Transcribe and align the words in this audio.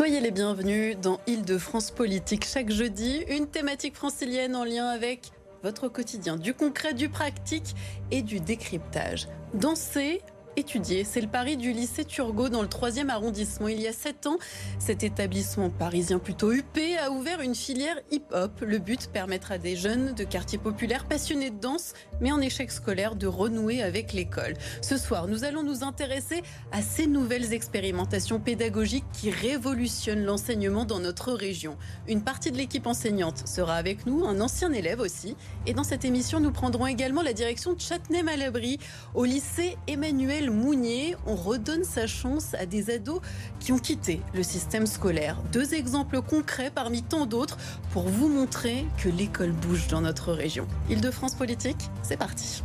Soyez 0.00 0.20
les 0.20 0.30
bienvenus 0.30 0.96
dans 0.96 1.20
Île-de-France 1.26 1.90
Politique. 1.90 2.46
Chaque 2.46 2.70
jeudi, 2.70 3.22
une 3.28 3.46
thématique 3.46 3.94
francilienne 3.94 4.56
en 4.56 4.64
lien 4.64 4.86
avec 4.86 5.30
votre 5.62 5.88
quotidien, 5.88 6.38
du 6.38 6.54
concret, 6.54 6.94
du 6.94 7.10
pratique 7.10 7.74
et 8.10 8.22
du 8.22 8.40
décryptage. 8.40 9.28
Danser, 9.52 10.22
étudier. 10.56 11.04
C'est 11.04 11.20
le 11.20 11.28
pari 11.28 11.56
du 11.56 11.72
lycée 11.72 12.04
Turgot 12.04 12.48
dans 12.48 12.62
le 12.62 12.68
3e 12.68 13.08
arrondissement. 13.08 13.68
Il 13.68 13.80
y 13.80 13.86
a 13.86 13.92
7 13.92 14.26
ans, 14.26 14.38
cet 14.78 15.02
établissement 15.02 15.70
parisien 15.70 16.18
plutôt 16.18 16.52
huppé 16.52 16.98
a 16.98 17.10
ouvert 17.10 17.40
une 17.40 17.54
filière 17.54 17.96
hip-hop. 18.10 18.52
Le 18.60 18.78
but, 18.78 19.08
permettre 19.08 19.52
à 19.52 19.58
des 19.58 19.76
jeunes 19.76 20.14
de 20.14 20.24
quartiers 20.24 20.58
populaires 20.58 21.06
passionnés 21.06 21.50
de 21.50 21.58
danse, 21.58 21.92
mais 22.20 22.32
en 22.32 22.40
échec 22.40 22.70
scolaire, 22.70 23.16
de 23.16 23.26
renouer 23.26 23.82
avec 23.82 24.12
l'école. 24.12 24.54
Ce 24.82 24.96
soir, 24.96 25.28
nous 25.28 25.44
allons 25.44 25.62
nous 25.62 25.84
intéresser 25.84 26.42
à 26.72 26.82
ces 26.82 27.06
nouvelles 27.06 27.52
expérimentations 27.52 28.40
pédagogiques 28.40 29.04
qui 29.12 29.30
révolutionnent 29.30 30.24
l'enseignement 30.24 30.84
dans 30.84 31.00
notre 31.00 31.32
région. 31.32 31.76
Une 32.08 32.22
partie 32.22 32.50
de 32.50 32.56
l'équipe 32.56 32.86
enseignante 32.86 33.46
sera 33.46 33.76
avec 33.76 34.06
nous, 34.06 34.24
un 34.24 34.40
ancien 34.40 34.72
élève 34.72 35.00
aussi. 35.00 35.36
Et 35.66 35.74
dans 35.74 35.84
cette 35.84 36.04
émission, 36.04 36.40
nous 36.40 36.52
prendrons 36.52 36.86
également 36.86 37.22
la 37.22 37.32
direction 37.32 37.72
de 37.72 37.80
Châtenay-Malabry 37.80 38.78
au 39.14 39.24
lycée 39.24 39.76
Emmanuel 39.86 40.49
Mounier, 40.50 41.16
on 41.26 41.34
redonne 41.34 41.84
sa 41.84 42.06
chance 42.06 42.54
à 42.54 42.66
des 42.66 42.90
ados 42.90 43.20
qui 43.58 43.72
ont 43.72 43.78
quitté 43.78 44.20
le 44.34 44.42
système 44.42 44.86
scolaire. 44.86 45.36
Deux 45.52 45.74
exemples 45.74 46.20
concrets 46.22 46.70
parmi 46.74 47.02
tant 47.02 47.26
d'autres 47.26 47.58
pour 47.92 48.08
vous 48.08 48.28
montrer 48.28 48.84
que 48.98 49.08
l'école 49.08 49.52
bouge 49.52 49.88
dans 49.88 50.00
notre 50.00 50.32
région. 50.32 50.66
Île-de-France 50.88 51.34
Politique, 51.34 51.90
c'est 52.02 52.16
parti. 52.16 52.62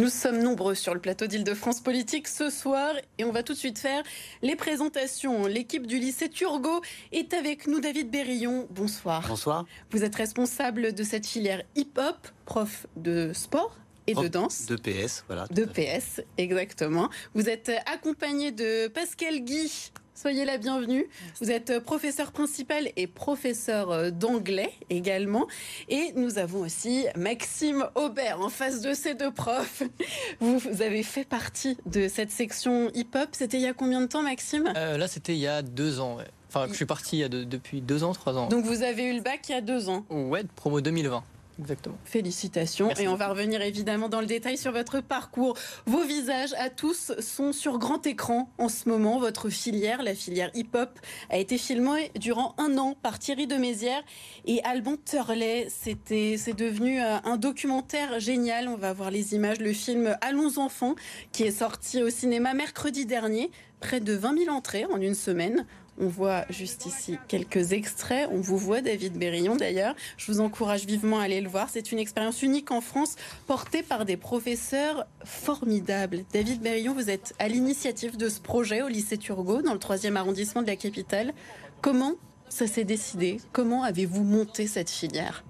Nous 0.00 0.08
sommes 0.08 0.38
nombreux 0.42 0.74
sur 0.74 0.94
le 0.94 1.00
plateau 1.00 1.26
d'Île-de-France 1.26 1.82
Politique 1.82 2.26
ce 2.26 2.48
soir 2.48 2.94
et 3.18 3.24
on 3.24 3.32
va 3.32 3.42
tout 3.42 3.52
de 3.52 3.58
suite 3.58 3.78
faire 3.78 4.02
les 4.40 4.56
présentations. 4.56 5.44
L'équipe 5.44 5.86
du 5.86 5.98
lycée 5.98 6.30
Turgot 6.30 6.80
est 7.12 7.34
avec 7.34 7.66
nous. 7.66 7.80
David 7.80 8.10
Berillon, 8.10 8.66
bonsoir. 8.70 9.22
Bonsoir. 9.28 9.66
Vous 9.90 10.02
êtes 10.02 10.14
responsable 10.14 10.94
de 10.94 11.02
cette 11.04 11.26
filière 11.26 11.62
hip-hop, 11.76 12.16
prof 12.46 12.86
de 12.96 13.32
sport 13.34 13.76
et 14.06 14.14
de 14.14 14.26
danse. 14.26 14.64
De 14.64 14.76
PS, 14.76 15.22
voilà. 15.26 15.46
De 15.50 15.66
PS, 15.66 16.22
exactement. 16.38 17.10
Vous 17.34 17.50
êtes 17.50 17.70
accompagné 17.84 18.52
de 18.52 18.88
Pascal 18.88 19.40
Guy, 19.40 19.92
Soyez 20.20 20.44
la 20.44 20.58
bienvenue. 20.58 21.08
Vous 21.40 21.50
êtes 21.50 21.70
euh, 21.70 21.80
professeur 21.80 22.30
principal 22.30 22.90
et 22.94 23.06
professeur 23.06 23.90
euh, 23.90 24.10
d'anglais 24.10 24.70
également. 24.90 25.46
Et 25.88 26.12
nous 26.14 26.36
avons 26.36 26.60
aussi 26.60 27.06
Maxime 27.16 27.86
Aubert 27.94 28.38
en 28.42 28.50
face 28.50 28.82
de 28.82 28.92
ces 28.92 29.14
deux 29.14 29.30
profs. 29.30 29.82
Vous, 30.40 30.82
avez 30.82 31.02
fait 31.04 31.24
partie 31.24 31.78
de 31.86 32.06
cette 32.06 32.30
section 32.30 32.90
hip-hop. 32.92 33.30
C'était 33.32 33.56
il 33.56 33.62
y 33.62 33.66
a 33.66 33.72
combien 33.72 34.02
de 34.02 34.08
temps, 34.08 34.20
Maxime? 34.20 34.70
Euh, 34.76 34.98
Là, 34.98 35.08
c'était 35.08 35.32
il 35.32 35.40
y 35.40 35.46
a 35.46 35.62
deux 35.62 36.00
ans. 36.00 36.18
Enfin, 36.48 36.66
je 36.68 36.74
suis 36.74 36.84
parti 36.84 37.16
il 37.16 37.20
y 37.20 37.24
a 37.24 37.30
depuis 37.30 37.80
deux 37.80 38.04
ans, 38.04 38.12
trois 38.12 38.36
ans. 38.36 38.48
Donc 38.48 38.66
vous 38.66 38.82
avez 38.82 39.04
eu 39.04 39.14
le 39.14 39.22
bac 39.22 39.40
il 39.48 39.52
y 39.52 39.54
a 39.54 39.62
deux 39.62 39.88
ans 39.88 40.04
Ouais, 40.10 40.44
promo 40.54 40.82
2020. 40.82 41.24
Exactement. 41.60 41.96
Félicitations. 42.04 42.90
et 42.98 43.06
on 43.06 43.16
va 43.16 43.28
revenir 43.28 43.60
évidemment 43.60 44.08
dans 44.08 44.20
le 44.20 44.26
détail 44.26 44.56
sur 44.56 44.72
votre 44.72 45.00
parcours. 45.00 45.56
Vos 45.86 46.04
visages 46.04 46.54
à 46.58 46.70
tous 46.70 47.12
sont 47.20 47.52
sur 47.52 47.78
grand 47.78 48.06
écran 48.06 48.50
en 48.58 48.68
ce 48.68 48.88
moment. 48.88 49.18
Votre 49.18 49.50
filière, 49.50 50.02
la 50.02 50.14
filière 50.14 50.50
hip-hop, 50.54 50.98
a 51.28 51.36
été 51.36 51.58
filmée 51.58 52.10
durant 52.18 52.54
un 52.58 52.78
an 52.78 52.96
par 53.02 53.18
Thierry 53.18 53.46
de 53.46 53.56
Mézières 53.56 54.02
et 54.46 54.62
Alban 54.64 54.96
Turley. 55.04 55.66
C'était, 55.68 56.36
c'est 56.38 56.56
devenu 56.56 57.00
euh, 57.00 57.18
un 57.24 57.36
documentaire 57.36 58.20
génial. 58.20 58.68
On 58.68 58.76
va 58.76 58.92
voir 58.92 59.10
les 59.10 59.34
images. 59.34 59.60
Le 59.60 59.72
film 59.72 60.16
Allons 60.22 60.58
enfants, 60.58 60.94
qui 61.32 61.42
est 61.42 61.50
sorti 61.50 62.02
au 62.02 62.10
cinéma 62.10 62.54
mercredi 62.54 63.04
dernier. 63.04 63.50
Près 63.80 64.00
de 64.00 64.12
20 64.14 64.44
000 64.44 64.54
entrées 64.54 64.86
en 64.86 65.00
une 65.00 65.14
semaine. 65.14 65.66
On 66.02 66.08
voit 66.08 66.46
juste 66.48 66.86
ici 66.86 67.18
quelques 67.28 67.72
extraits. 67.72 68.26
On 68.32 68.40
vous 68.40 68.56
voit, 68.56 68.80
David 68.80 69.18
Berillon 69.18 69.54
d'ailleurs. 69.54 69.94
Je 70.16 70.32
vous 70.32 70.40
encourage 70.40 70.86
vivement 70.86 71.20
à 71.20 71.24
aller 71.24 71.42
le 71.42 71.48
voir. 71.48 71.68
C'est 71.70 71.92
une 71.92 71.98
expérience 71.98 72.42
unique 72.42 72.70
en 72.70 72.80
France, 72.80 73.16
portée 73.46 73.82
par 73.82 74.06
des 74.06 74.16
professeurs 74.16 75.06
formidables. 75.24 76.24
David 76.32 76.62
Berillon, 76.62 76.94
vous 76.94 77.10
êtes 77.10 77.34
à 77.38 77.48
l'initiative 77.48 78.16
de 78.16 78.30
ce 78.30 78.40
projet 78.40 78.80
au 78.80 78.88
lycée 78.88 79.18
Turgot, 79.18 79.60
dans 79.60 79.74
le 79.74 79.78
3e 79.78 80.16
arrondissement 80.16 80.62
de 80.62 80.68
la 80.68 80.76
capitale. 80.76 81.34
Comment 81.82 82.14
ça 82.48 82.66
s'est 82.66 82.84
décidé? 82.84 83.38
Comment 83.52 83.82
avez-vous 83.84 84.24
monté 84.24 84.66
cette 84.66 84.90
filière? 84.90 85.44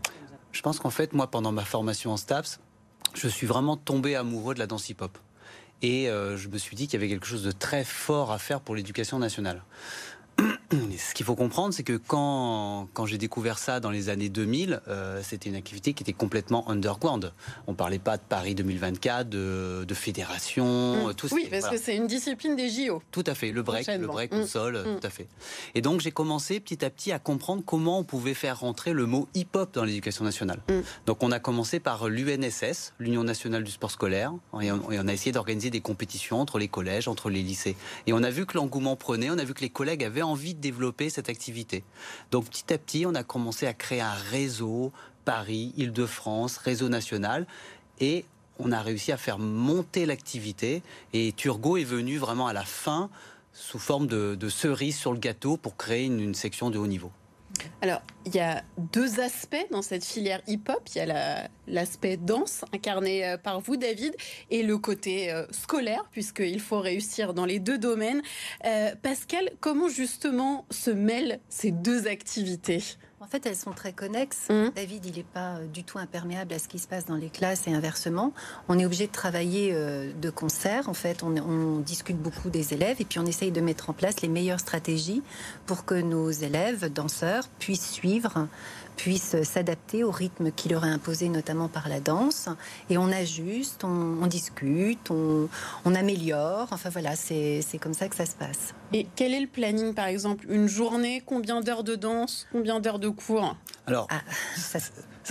Je 0.50 0.62
pense 0.62 0.80
qu'en 0.80 0.90
fait, 0.90 1.12
moi, 1.12 1.30
pendant 1.30 1.52
ma 1.52 1.64
formation 1.64 2.10
en 2.10 2.16
STAPS, 2.16 2.58
je 3.14 3.28
suis 3.28 3.46
vraiment 3.46 3.76
tombé 3.76 4.16
amoureux 4.16 4.54
de 4.54 4.58
la 4.58 4.66
danse 4.66 4.88
hip-hop. 4.88 5.16
Et 5.82 6.10
euh, 6.10 6.36
je 6.36 6.48
me 6.48 6.58
suis 6.58 6.76
dit 6.76 6.88
qu'il 6.88 7.00
y 7.00 7.02
avait 7.02 7.08
quelque 7.08 7.26
chose 7.26 7.44
de 7.44 7.52
très 7.52 7.84
fort 7.84 8.32
à 8.32 8.38
faire 8.38 8.60
pour 8.60 8.74
l'éducation 8.74 9.18
nationale. 9.18 9.62
Ce 10.70 11.14
qu'il 11.14 11.26
faut 11.26 11.34
comprendre, 11.34 11.74
c'est 11.74 11.82
que 11.82 11.96
quand, 11.96 12.88
quand 12.92 13.06
j'ai 13.06 13.18
découvert 13.18 13.58
ça 13.58 13.80
dans 13.80 13.90
les 13.90 14.08
années 14.08 14.28
2000, 14.28 14.80
euh, 14.88 15.20
c'était 15.22 15.48
une 15.48 15.56
activité 15.56 15.94
qui 15.94 16.02
était 16.02 16.12
complètement 16.12 16.68
underground. 16.70 17.32
On 17.66 17.74
parlait 17.74 17.98
pas 17.98 18.16
de 18.16 18.22
Paris 18.22 18.54
2024, 18.54 19.28
de, 19.28 19.84
de 19.86 19.94
fédération, 19.94 21.08
mmh. 21.08 21.14
tout 21.14 21.28
ça. 21.28 21.34
Oui, 21.34 21.48
parce 21.50 21.68
que 21.68 21.76
c'est 21.76 21.96
une 21.96 22.06
discipline 22.06 22.56
des 22.56 22.68
JO. 22.68 23.02
Tout 23.10 23.24
à 23.26 23.34
fait, 23.34 23.50
le 23.50 23.62
break, 23.62 23.88
le 23.88 24.06
break 24.06 24.32
au 24.32 24.42
mmh. 24.42 24.46
sol, 24.46 24.78
mmh. 24.78 25.00
tout 25.00 25.06
à 25.06 25.10
fait. 25.10 25.26
Et 25.74 25.82
donc 25.82 26.00
j'ai 26.00 26.12
commencé 26.12 26.60
petit 26.60 26.84
à 26.84 26.90
petit 26.90 27.12
à 27.12 27.18
comprendre 27.18 27.62
comment 27.64 27.98
on 27.98 28.04
pouvait 28.04 28.34
faire 28.34 28.60
rentrer 28.60 28.92
le 28.92 29.06
mot 29.06 29.28
hip-hop 29.34 29.74
dans 29.74 29.84
l'éducation 29.84 30.24
nationale. 30.24 30.60
Donc 31.06 31.22
on 31.22 31.32
a 31.32 31.40
commencé 31.40 31.80
par 31.80 32.08
l'UNSS, 32.08 32.94
l'Union 32.98 33.24
nationale 33.24 33.64
du 33.64 33.70
sport 33.70 33.90
scolaire, 33.90 34.32
et 34.60 34.70
on, 34.70 34.90
et 34.92 35.00
on 35.00 35.08
a 35.08 35.12
essayé 35.12 35.32
d'organiser 35.32 35.70
des 35.70 35.80
compétitions 35.80 36.40
entre 36.40 36.58
les 36.58 36.68
collèges, 36.68 37.08
entre 37.08 37.30
les 37.30 37.42
lycées. 37.42 37.76
Et 38.06 38.12
on 38.12 38.22
a 38.22 38.30
vu 38.30 38.46
que 38.46 38.56
l'engouement 38.56 38.96
prenait, 38.96 39.30
on 39.30 39.38
a 39.38 39.44
vu 39.44 39.54
que 39.54 39.62
les 39.62 39.70
collègues 39.70 40.04
avaient 40.04 40.22
envie 40.22 40.54
développer 40.60 41.10
cette 41.10 41.28
activité. 41.28 41.82
Donc 42.30 42.48
petit 42.48 42.72
à 42.72 42.78
petit, 42.78 43.06
on 43.06 43.14
a 43.14 43.22
commencé 43.22 43.66
à 43.66 43.74
créer 43.74 44.00
un 44.00 44.14
réseau, 44.30 44.92
Paris, 45.24 45.72
Île-de-France, 45.76 46.56
réseau 46.58 46.88
national, 46.88 47.46
et 47.98 48.24
on 48.58 48.72
a 48.72 48.80
réussi 48.80 49.12
à 49.12 49.16
faire 49.16 49.38
monter 49.38 50.06
l'activité. 50.06 50.82
Et 51.12 51.32
Turgot 51.32 51.76
est 51.76 51.84
venu 51.84 52.18
vraiment 52.18 52.46
à 52.46 52.52
la 52.52 52.64
fin 52.64 53.10
sous 53.52 53.78
forme 53.78 54.06
de, 54.06 54.48
cerise 54.48 54.96
sur 54.96 55.12
le 55.12 55.18
gâteau 55.18 55.56
pour 55.56 55.76
créer 55.76 56.04
une 56.06 56.34
section 56.34 56.70
de 56.70 56.78
haut 56.78 56.86
niveau. 56.86 57.10
Alors, 57.82 58.02
il 58.26 58.34
y 58.34 58.40
a 58.40 58.62
deux 58.92 59.20
aspects 59.20 59.66
dans 59.70 59.82
cette 59.82 60.04
filière 60.04 60.40
hip-hop. 60.46 60.80
Il 60.94 60.98
y 60.98 61.00
a 61.00 61.48
l'aspect 61.66 62.16
danse, 62.16 62.64
incarné 62.74 63.26
euh, 63.26 63.36
par 63.36 63.60
vous, 63.60 63.76
David, 63.76 64.14
et 64.50 64.62
le 64.62 64.76
côté 64.78 65.32
euh, 65.32 65.46
scolaire, 65.50 66.04
puisqu'il 66.10 66.60
faut 66.60 66.80
réussir 66.80 67.34
dans 67.34 67.46
les 67.46 67.58
deux 67.58 67.78
domaines. 67.78 68.22
Euh, 68.66 68.94
Pascal, 69.02 69.50
comment 69.60 69.88
justement 69.88 70.66
se 70.70 70.90
mêlent 70.90 71.40
ces 71.48 71.70
deux 71.70 72.06
activités? 72.06 72.82
En 73.22 73.26
fait, 73.26 73.44
elles 73.44 73.56
sont 73.56 73.72
très 73.72 73.92
connexes. 73.92 74.48
Mmh. 74.48 74.70
David, 74.74 75.04
il 75.04 75.16
n'est 75.16 75.22
pas 75.22 75.56
euh, 75.56 75.66
du 75.66 75.84
tout 75.84 75.98
imperméable 75.98 76.54
à 76.54 76.58
ce 76.58 76.68
qui 76.68 76.78
se 76.78 76.88
passe 76.88 77.04
dans 77.04 77.16
les 77.16 77.28
classes 77.28 77.66
et 77.66 77.72
inversement. 77.74 78.32
On 78.68 78.78
est 78.78 78.86
obligé 78.86 79.06
de 79.06 79.12
travailler 79.12 79.72
euh, 79.74 80.10
de 80.14 80.30
concert. 80.30 80.88
En 80.88 80.94
fait, 80.94 81.22
on, 81.22 81.36
on, 81.36 81.80
discute 81.80 82.16
beaucoup 82.16 82.48
des 82.48 82.72
élèves 82.72 82.96
et 83.00 83.04
puis 83.04 83.18
on 83.18 83.26
essaye 83.26 83.52
de 83.52 83.60
mettre 83.60 83.90
en 83.90 83.92
place 83.92 84.22
les 84.22 84.28
meilleures 84.28 84.60
stratégies 84.60 85.22
pour 85.66 85.84
que 85.84 85.94
nos 85.94 86.30
élèves, 86.30 86.90
danseurs, 86.90 87.46
puissent 87.58 87.90
suivre 87.90 88.48
puissent 89.00 89.42
s'adapter 89.44 90.04
au 90.04 90.10
rythme 90.10 90.52
qui 90.52 90.68
leur 90.68 90.84
est 90.84 90.90
imposé, 90.90 91.30
notamment 91.30 91.68
par 91.68 91.88
la 91.88 92.00
danse. 92.00 92.50
Et 92.90 92.98
on 92.98 93.10
ajuste, 93.10 93.82
on, 93.82 94.26
discute, 94.26 95.10
on, 95.10 95.48
améliore. 95.94 96.68
Enfin 96.70 96.90
voilà, 96.90 97.16
c'est 97.16 97.62
comme 97.80 97.94
ça 97.94 98.08
que 98.08 98.16
ça 98.16 98.26
se 98.26 98.34
passe. 98.34 98.74
Et 98.92 99.06
quel 99.16 99.32
est 99.32 99.40
le 99.40 99.46
planning, 99.46 99.94
par 99.94 100.06
exemple? 100.06 100.44
Une 100.50 100.68
journée 100.68 101.22
Combien 101.24 101.62
d'heures 101.62 101.82
de 101.82 101.94
danse 101.96 102.46
Combien 102.52 102.78
d'heures 102.78 102.98
de 102.98 103.08
cours? 103.08 103.56
Alors, 103.86 104.06
ah, 104.10 104.20
ça, 104.54 104.78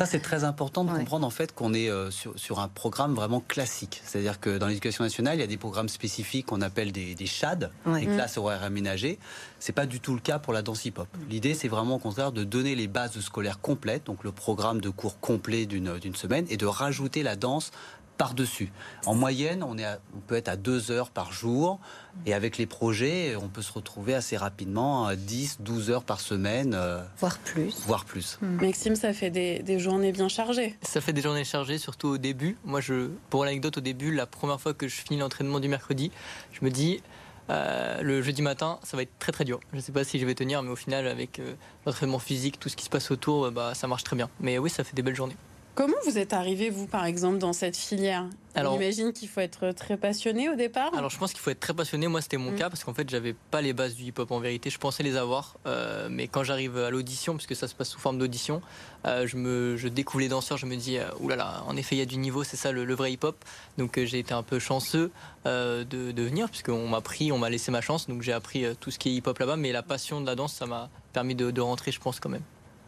c'est 0.06 0.20
très 0.20 0.44
important 0.44 0.84
de 0.84 0.92
comprendre 0.92 1.26
en 1.26 1.30
fait 1.30 1.54
qu'on 1.54 1.74
est 1.74 1.90
euh, 1.90 2.10
sur, 2.12 2.60
un 2.60 2.68
programme 2.68 3.14
vraiment 3.14 3.42
classique. 3.42 4.02
C'est-à-dire 4.04 4.40
que 4.40 4.58
dans 4.58 4.68
l'éducation 4.68 5.04
nationale, 5.04 5.38
il 5.38 5.42
y 5.42 5.44
a 5.44 5.48
des 5.48 5.58
programmes 5.58 5.90
spécifiques 5.90 6.48
qu'on 6.48 6.62
appelle 6.62 6.92
des, 6.92 7.16
des 7.16 7.26
CHAD, 7.26 7.72
des 7.86 8.06
classes 8.06 8.38
horaires 8.38 8.64
aménagées. 8.64 9.20
C'est 9.60 9.74
pas 9.74 9.86
du 9.86 10.00
tout 10.00 10.14
le 10.14 10.20
cas 10.20 10.40
pour 10.40 10.54
la 10.54 10.62
danse 10.62 10.86
hip-hop. 10.86 11.08
L'idée, 11.30 11.54
c'est 11.54 11.68
vraiment 11.68 11.96
au 11.96 12.00
contraire 12.00 12.32
de 12.32 12.44
donner 12.44 12.76
les 12.76 12.88
bases 12.88 13.20
scolaires 13.20 13.60
complètes, 13.60 14.06
donc 14.06 14.24
le 14.24 14.32
programme 14.32 14.82
de 14.82 14.90
cours 14.90 15.20
complet 15.20 15.66
d'une 15.66 16.16
semaine, 16.16 16.46
et 16.50 16.58
de 16.58 16.66
rajouter 16.66 17.24
la 17.24 17.36
danse 17.36 17.72
par-dessus. 18.20 18.70
En 19.06 19.16
moyenne, 19.16 19.64
on, 19.64 19.78
est 19.78 19.86
on 20.14 20.20
peut 20.20 20.36
être 20.36 20.50
à 20.50 20.58
deux 20.58 20.92
heures 20.92 21.10
par 21.10 21.32
jour. 21.32 21.80
Et 22.26 22.34
avec 22.34 22.58
les 22.58 22.66
projets, 22.66 23.38
on 23.38 23.48
peut 23.48 23.62
se 23.62 23.72
retrouver 23.72 24.14
assez 24.14 24.36
rapidement 24.36 25.06
à 25.06 25.16
10, 25.16 25.60
12 25.62 25.90
heures 25.90 26.04
par 26.04 26.20
semaine. 26.20 26.74
Euh, 26.76 27.02
voire 27.18 27.38
plus. 27.38 27.74
Voire 27.88 28.04
plus. 28.04 28.38
Hmm. 28.42 28.58
Maxime, 28.62 28.98
ça 28.98 29.14
fait 29.14 29.30
des, 29.30 29.60
des, 29.60 29.80
journées 29.80 30.12
bien 30.12 30.28
chargées. 30.28 30.76
Ça 30.82 31.00
fait 31.00 31.14
des 31.14 31.22
journées 31.22 31.46
chargées, 31.46 31.78
surtout 31.78 32.10
au 32.10 32.18
début. 32.18 32.58
Moi, 32.66 32.82
je, 32.82 33.10
pour 33.30 33.46
l'anecdote, 33.46 33.78
au 33.78 33.82
début, 33.82 34.14
la 34.14 34.26
première 34.26 34.60
fois 34.60 34.74
que 34.74 34.90
je 34.90 34.96
finis 34.96 35.18
l'entraînement 35.18 35.62
du 35.62 35.70
mercredi, 35.70 36.12
je 36.52 36.66
me 36.66 36.72
dis, 36.72 37.02
le 37.48 38.22
jeudi 38.22 38.42
matin, 38.42 38.80
ça 38.84 38.98
va 38.98 39.04
être 39.04 39.18
très 39.20 39.32
très 39.32 39.46
dur. 39.46 39.62
Je 39.72 39.78
ne 39.78 39.82
sais 39.82 39.94
pas 39.94 40.04
si 40.04 40.20
je 40.20 40.26
vais 40.26 40.36
tenir, 40.36 40.62
mais 40.62 40.72
au 40.72 40.76
final, 40.76 41.08
avec 41.08 41.42
l'entraînement 41.86 42.20
physique, 42.20 42.60
tout 42.60 42.68
ce 42.68 42.76
qui 42.76 42.84
se 42.84 42.90
passe 42.90 43.12
autour, 43.12 43.50
bah, 43.52 43.74
ça 43.76 43.88
marche 43.88 44.04
très 44.04 44.18
bien. 44.18 44.30
Mais 44.42 44.58
oui, 44.58 44.70
ça 44.70 44.84
fait 44.84 44.94
des 44.94 45.04
belles 45.04 45.16
journées. 45.16 45.38
Comment 45.76 45.96
vous 46.06 46.18
êtes 46.18 46.34
arrivé, 46.34 46.70
vous, 46.70 46.88
par 46.88 47.06
exemple, 47.06 47.38
dans 47.38 47.54
cette 47.54 47.78
filière? 47.78 48.26
Alors, 48.54 48.74
J'imagine 48.74 49.14
qu'il 49.14 49.30
faut 49.30 49.40
être 49.40 49.72
très 49.72 49.96
passionné 49.96 50.50
au 50.50 50.56
départ. 50.56 50.94
Alors, 50.94 51.10
je 51.10 51.18
pense 51.18 51.32
qu'il 51.32 51.40
faut 51.40 51.52
être 51.52 51.60
très 51.60 51.74
passionné. 51.74 52.08
Moi, 52.08 52.22
c'était 52.22 52.38
mon 52.38 52.52
mm. 52.52 52.56
cas 52.56 52.70
parce 52.70 52.84
qu'en 52.84 52.94
fait, 52.94 53.10
j'avais 53.10 53.34
pas 53.52 53.62
les 53.62 53.72
bases 53.72 53.96
du 53.96 54.04
hip-hop 54.04 54.32
en 54.32 54.40
vérité. 54.40 54.70
Je 54.70 54.78
pensais 54.78 55.04
les 55.04 55.16
avoir, 55.16 55.56
euh, 55.68 56.10
mais 56.12 56.28
quand 56.28 56.44
j'arrive 56.44 56.78
à 56.78 56.90
l'audition, 56.90 57.36
puisque 57.36 57.56
ça 57.56 57.68
se 57.68 57.76
passe 57.76 57.90
sous 57.90 58.00
forme 58.00 58.18
d'audition, 58.18 58.62
euh, 59.06 59.26
je 59.26 59.38
me, 59.38 59.78
je 59.78 59.88
découvre 59.88 60.22
les 60.22 60.28
danseurs. 60.28 60.58
Je 60.58 60.66
me 60.66 60.76
dis, 60.76 60.98
euh, 60.98 61.06
oulala, 61.22 61.64
en 61.66 61.78
effet, 61.78 61.96
il 61.96 62.00
y 62.00 62.02
a 62.02 62.06
du 62.06 62.18
niveau. 62.18 62.44
C'est 62.44 62.58
ça 62.58 62.72
le, 62.72 62.94
vrai 62.94 63.14
hip-hop. 63.14 63.38
Donc, 63.78 64.00
j'ai 64.04 64.20
été 64.20 64.34
un 64.34 64.44
peu 64.44 64.60
chanceux 64.60 65.12
de, 65.46 65.84
de, 65.84 66.24
venir 66.24 66.50
puisqu'on 66.50 66.88
m'a 66.88 67.02
pris, 67.02 67.32
on 67.32 67.38
m'a 67.38 67.50
laissé 67.50 67.72
ma 67.72 67.82
chance. 67.82 68.08
Donc, 68.08 68.22
j'ai 68.22 68.34
appris 68.34 68.66
tout 68.82 68.92
ce 68.92 69.00
qui 69.00 69.10
est 69.10 69.14
hip-hop 69.14 69.38
là-bas. 69.40 69.56
Mais 69.56 69.72
la 69.72 69.84
passion 69.84 70.20
de 70.20 70.26
la 70.26 70.36
danse, 70.36 70.54
ça 70.54 70.66
m'a 70.66 70.90
permis 71.14 71.36
de, 71.36 71.52
de 71.52 71.62
rentrer, 71.62 71.92
je 71.92 72.00
pense, 72.00 72.20
quand 72.20 72.30
même. 72.30 72.44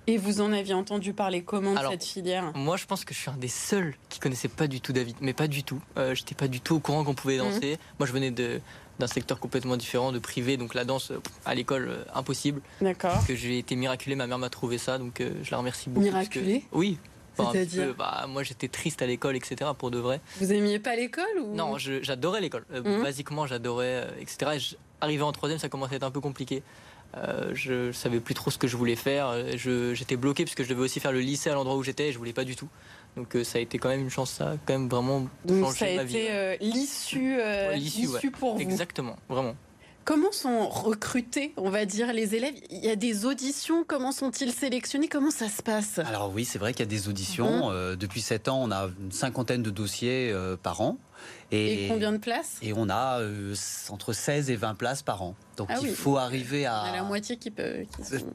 Et 0.07 0.17
vous 0.17 0.41
en 0.41 0.51
aviez 0.51 0.73
entendu 0.73 1.13
parler 1.13 1.43
comment 1.43 1.73
de 1.73 1.89
cette 1.89 2.03
filière 2.03 2.51
Moi, 2.55 2.77
je 2.77 2.85
pense 2.85 3.05
que 3.05 3.13
je 3.13 3.19
suis 3.19 3.29
un 3.29 3.37
des 3.37 3.47
seuls 3.47 3.93
qui 4.09 4.19
connaissait 4.19 4.47
pas 4.47 4.67
du 4.67 4.81
tout 4.81 4.93
David, 4.93 5.15
mais 5.21 5.33
pas 5.33 5.47
du 5.47 5.63
tout. 5.63 5.81
Euh, 5.97 6.15
J'étais 6.15 6.35
pas 6.35 6.47
du 6.47 6.59
tout 6.59 6.75
au 6.75 6.79
courant 6.79 7.03
qu'on 7.03 7.13
pouvait 7.13 7.37
mhm. 7.37 7.51
danser. 7.51 7.77
Moi, 7.99 8.07
je 8.07 8.13
venais 8.13 8.31
de 8.31 8.61
d'un 9.01 9.07
secteur 9.07 9.39
complètement 9.39 9.77
différent, 9.77 10.11
de 10.11 10.19
privé, 10.19 10.55
donc 10.57 10.73
la 10.73 10.85
danse 10.85 11.11
euh, 11.11 11.19
à 11.45 11.55
l'école 11.55 11.87
euh, 11.89 12.03
impossible. 12.13 12.61
D'accord. 12.81 13.25
Que 13.27 13.35
j'ai 13.35 13.57
été 13.57 13.75
miraculé, 13.75 14.15
ma 14.15 14.27
mère 14.27 14.37
m'a 14.37 14.49
trouvé 14.49 14.77
ça, 14.77 14.97
donc 14.97 15.19
euh, 15.19 15.31
je 15.43 15.51
la 15.51 15.57
remercie 15.57 15.89
beaucoup. 15.89 16.05
Miraculé 16.05 16.63
Oui. 16.71 16.97
C'est-à-dire 17.35 17.95
bah, 17.97 18.25
Moi, 18.29 18.43
j'étais 18.43 18.67
triste 18.67 19.01
à 19.01 19.07
l'école, 19.07 19.35
etc. 19.35 19.71
Pour 19.77 19.89
de 19.89 19.97
vrai. 19.97 20.21
Vous 20.39 20.53
aimiez 20.53 20.79
pas 20.79 20.95
l'école 20.95 21.39
ou... 21.41 21.55
Non, 21.55 21.77
j'adorais 21.77 22.41
l'école. 22.41 22.65
Mhm. 22.71 23.01
Basiquement, 23.01 23.47
j'adorais, 23.47 24.07
etc. 24.19 24.75
arrivé 24.99 25.23
en 25.23 25.31
troisième, 25.31 25.57
ça 25.57 25.69
commençait 25.69 25.93
à 25.93 25.97
être 25.97 26.03
un 26.03 26.11
peu 26.11 26.21
compliqué. 26.21 26.61
Euh, 27.17 27.51
je 27.53 27.91
savais 27.91 28.19
plus 28.19 28.33
trop 28.33 28.51
ce 28.51 28.57
que 28.57 28.67
je 28.67 28.77
voulais 28.77 28.95
faire. 28.95 29.35
J'étais 29.57 30.15
bloqué 30.15 30.45
parce 30.45 30.55
que 30.55 30.63
je 30.63 30.69
devais 30.69 30.81
aussi 30.81 30.99
faire 30.99 31.11
le 31.11 31.19
lycée 31.19 31.49
à 31.49 31.53
l'endroit 31.53 31.75
où 31.75 31.83
j'étais 31.83 32.09
et 32.09 32.11
je 32.11 32.17
voulais 32.17 32.33
pas 32.33 32.43
du 32.45 32.55
tout. 32.55 32.69
Donc 33.17 33.35
euh, 33.35 33.43
ça 33.43 33.57
a 33.57 33.61
été 33.61 33.77
quand 33.77 33.89
même 33.89 34.01
une 34.01 34.09
chance, 34.09 34.31
ça 34.31 34.51
a 34.51 34.53
quand 34.65 34.73
même 34.73 34.87
vraiment 34.87 35.27
Donc 35.43 35.73
ça 35.73 35.85
a 35.85 35.89
été 35.89 36.27
euh, 36.31 36.55
l'issue 36.61 38.31
pour 38.31 38.55
vous. 38.55 38.61
Exactement, 38.61 39.17
vraiment. 39.27 39.55
Comment 40.03 40.31
sont 40.31 40.67
recrutés, 40.67 41.53
on 41.57 41.69
va 41.69 41.85
dire, 41.85 42.11
les 42.13 42.35
élèves? 42.35 42.55
Il 42.69 42.83
y 42.83 42.89
a 42.89 42.95
des 42.95 43.25
auditions, 43.25 43.83
comment 43.87 44.11
sont-ils 44.11 44.51
sélectionnés? 44.51 45.07
Comment 45.07 45.31
ça 45.31 45.47
se 45.47 45.61
passe? 45.61 45.99
Alors 45.99 46.31
oui, 46.33 46.45
c'est 46.45 46.59
vrai 46.59 46.73
qu'il 46.73 46.81
y 46.81 46.87
a 46.87 46.91
des 46.91 47.07
auditions. 47.07 47.71
Mhm. 47.71 47.95
depuis 47.95 48.21
7 48.21 48.47
ans, 48.47 48.61
on 48.61 48.71
a 48.71 48.89
une 48.99 49.11
cinquantaine 49.11 49.63
de 49.63 49.69
dossiers 49.69 50.33
par 50.63 50.81
an. 50.81 50.97
Et, 51.51 51.87
combien 51.89 52.13
de 52.13 52.17
places? 52.17 52.57
Et 52.61 52.73
on 52.73 52.89
a 52.89 53.19
euh, 53.19 53.53
entre 53.89 54.13
16 54.13 54.49
et 54.49 54.55
20 54.55 54.75
places 54.75 55.01
par 55.01 55.21
an. 55.21 55.35
Donc 55.57 55.67
ah 55.69 55.77
il 55.81 55.89
faut 55.89 56.17
arriver 56.17 56.65
à. 56.65 56.79
a 56.79 56.95
la 56.95 57.03
moitié 57.03 57.35
qui 57.35 57.51
peut. 57.51 57.85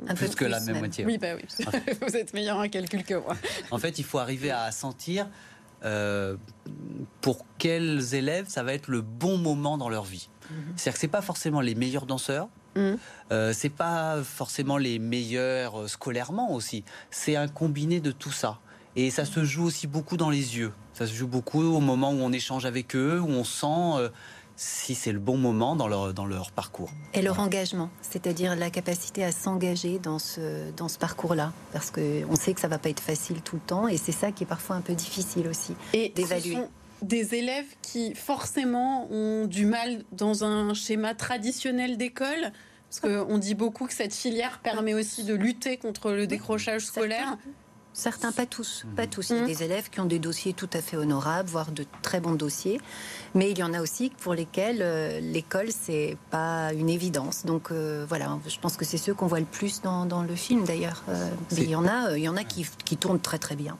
Un 0.07 0.15
plus 0.15 0.35
que 0.35 0.45
la 0.45 0.61
même, 0.61 0.79
moitié. 0.79 1.07
Oui, 1.07 1.17
bah 1.17 1.29
oui. 1.35 1.67
Vous 2.03 2.15
êtes 2.15 2.35
meilleur 2.35 2.59
en 2.59 2.69
calcul 2.69 3.05
que 3.05 3.15
moi. 3.15 3.35
En 3.71 3.79
fait, 3.79 3.99
il 3.99 4.05
faut 4.05 4.19
arriver 4.19 4.51
à 4.51 4.71
sentir 4.71 5.29
euh, 5.84 6.37
pour 7.20 7.44
quels 7.58 8.14
élèves 8.14 8.46
ça 8.49 8.62
va 8.62 8.73
être 8.73 8.88
le 8.88 9.02
bon 9.02 9.37
moment 9.38 9.78
dans 9.78 9.88
leur 9.88 10.05
vie. 10.05 10.28
Mhm. 10.50 10.56
C'est-à-dire 10.76 10.94
que 10.94 11.00
c'est 11.00 11.08
pas 11.08 11.23
forcément 11.23 11.61
les 11.61 11.75
meilleurs 11.75 12.06
danseurs. 12.06 12.49
Mhm. 12.76 12.99
Euh, 13.32 13.52
c'est 13.52 13.70
pas 13.70 14.23
forcément 14.23 14.76
les 14.76 14.99
meilleurs 14.99 15.82
euh, 15.82 15.88
scolairement 15.88 16.52
aussi. 16.52 16.84
C'est 17.11 17.37
un 17.37 17.49
combiné 17.49 18.00
de 18.00 18.12
tout 18.12 18.32
ça. 18.32 18.58
Et 18.96 19.11
ça 19.11 19.26
se 19.26 19.44
joue 19.44 19.64
aussi 19.64 19.87
beaucoup 19.87 20.17
dans 20.17 20.31
les 20.31 20.56
yeux. 20.56 20.73
Ça 20.94 21.06
se 21.06 21.12
joue 21.12 21.26
beaucoup 21.26 21.62
au 21.62 21.81
moment 21.81 22.12
où 22.12 22.20
on 22.20 22.32
échange 22.32 22.64
avec 22.64 22.96
eux, 22.96 23.20
où 23.20 23.28
on 23.28 23.44
sent 23.44 24.11
si 24.56 24.94
c'est 24.94 25.12
le 25.12 25.19
bon 25.19 25.37
moment 25.37 25.76
dans 25.76 25.87
leur, 25.87 26.14
dans 26.14 26.26
leur 26.26 26.50
parcours. 26.50 26.91
Et 27.14 27.23
leur 27.23 27.41
engagement, 27.41 27.91
c'est-à-dire 28.03 28.56
la 28.56 28.70
capacité 28.70 29.23
à 29.23 29.32
s'engager 29.32 29.99
dans 29.99 30.19
ce, 30.19 30.70
dans 30.76 30.88
ce 30.88 30.99
parcours-là. 30.99 31.53
Parce 31.73 31.91
qu'on 31.91 32.37
sait 32.37 32.55
que 32.55 32.61
ça 32.61 32.69
va 32.69 32.79
pas 32.79 32.88
être 32.88 33.00
facile 33.00 33.43
tout 33.43 33.56
le 33.56 33.62
temps 33.62 33.87
et 33.88 33.97
c'est 33.97 34.12
ça 34.12 34.32
qui 34.32 34.44
est 34.44 34.47
parfois 34.47 34.76
un 34.76 34.81
peu 34.81 34.94
difficile 34.94 35.47
aussi 35.49 35.75
d'évaluer. 36.14 36.58
Des 37.03 37.35
élèves 37.35 37.67
qui 37.82 38.14
forcément 38.14 39.06
ont 39.12 39.47
du 39.47 39.67
mal 39.67 40.05
dans 40.12 40.44
un 40.44 40.73
schéma 40.73 41.14
traditionnel 41.14 41.99
d'école? 41.99 42.52
Parce 42.88 43.00
qu'on 43.00 43.37
dit 43.37 43.55
beaucoup 43.55 43.87
que 43.87 43.93
cette 43.93 44.14
filière 44.14 44.61
permet 44.62 44.94
aussi 44.94 45.25
de 45.25 45.35
lutter 45.35 45.76
contre 45.76 46.12
le 46.12 46.26
décrochage 46.26 46.87
scolaire. 46.87 47.37
Certains, 47.97 48.31
pas 48.31 48.45
tous, 48.45 48.85
pas 48.95 49.05
mhm. 49.05 49.09
tous. 49.09 49.31
Il 49.31 49.37
y 49.37 49.39
a 49.39 49.43
mhm. 49.43 49.49
des 49.49 49.63
élèves 49.63 49.89
qui 49.89 50.01
ont 50.01 50.05
des 50.05 50.19
dossiers 50.19 50.53
tout 50.53 50.69
à 50.75 50.83
fait 50.83 50.99
honorables, 50.99 51.49
voire 51.49 51.73
de 51.73 51.87
très 52.03 52.21
bons 52.21 52.35
dossiers, 52.35 52.79
mais 53.35 53.51
il 53.51 53.59
y 53.59 53.63
en 53.63 53.73
a 53.73 53.81
aussi 53.81 54.13
pour 54.21 54.35
lesquels 54.35 54.83
euh, 54.83 55.19
l'école 55.19 55.69
c'est 55.71 56.19
pas 56.31 56.75
une 56.75 56.91
évidence. 56.91 57.47
Donc 57.47 57.71
euh, 57.71 58.05
voilà, 58.07 58.39
je 58.47 58.59
pense 58.59 58.77
que 58.77 58.85
c'est 58.85 58.99
ceux 58.99 59.15
qu'on 59.15 59.29
voit 59.29 59.41
le 59.41 59.47
plus 59.47 59.81
dans, 59.81 60.23
le 60.23 60.35
film 60.35 60.65
d'ailleurs. 60.65 61.05
Euh, 61.09 61.31
mais 61.53 61.63
il 61.63 61.71
y 61.71 61.75
en 61.75 61.87
a, 61.87 62.19
il 62.19 62.23
y 62.23 62.29
en 62.29 62.37
a 62.37 62.45
qui, 62.45 62.67
qui 62.85 62.99
tournent 62.99 63.19
très 63.19 63.39
très 63.39 63.57
bien. 63.57 63.79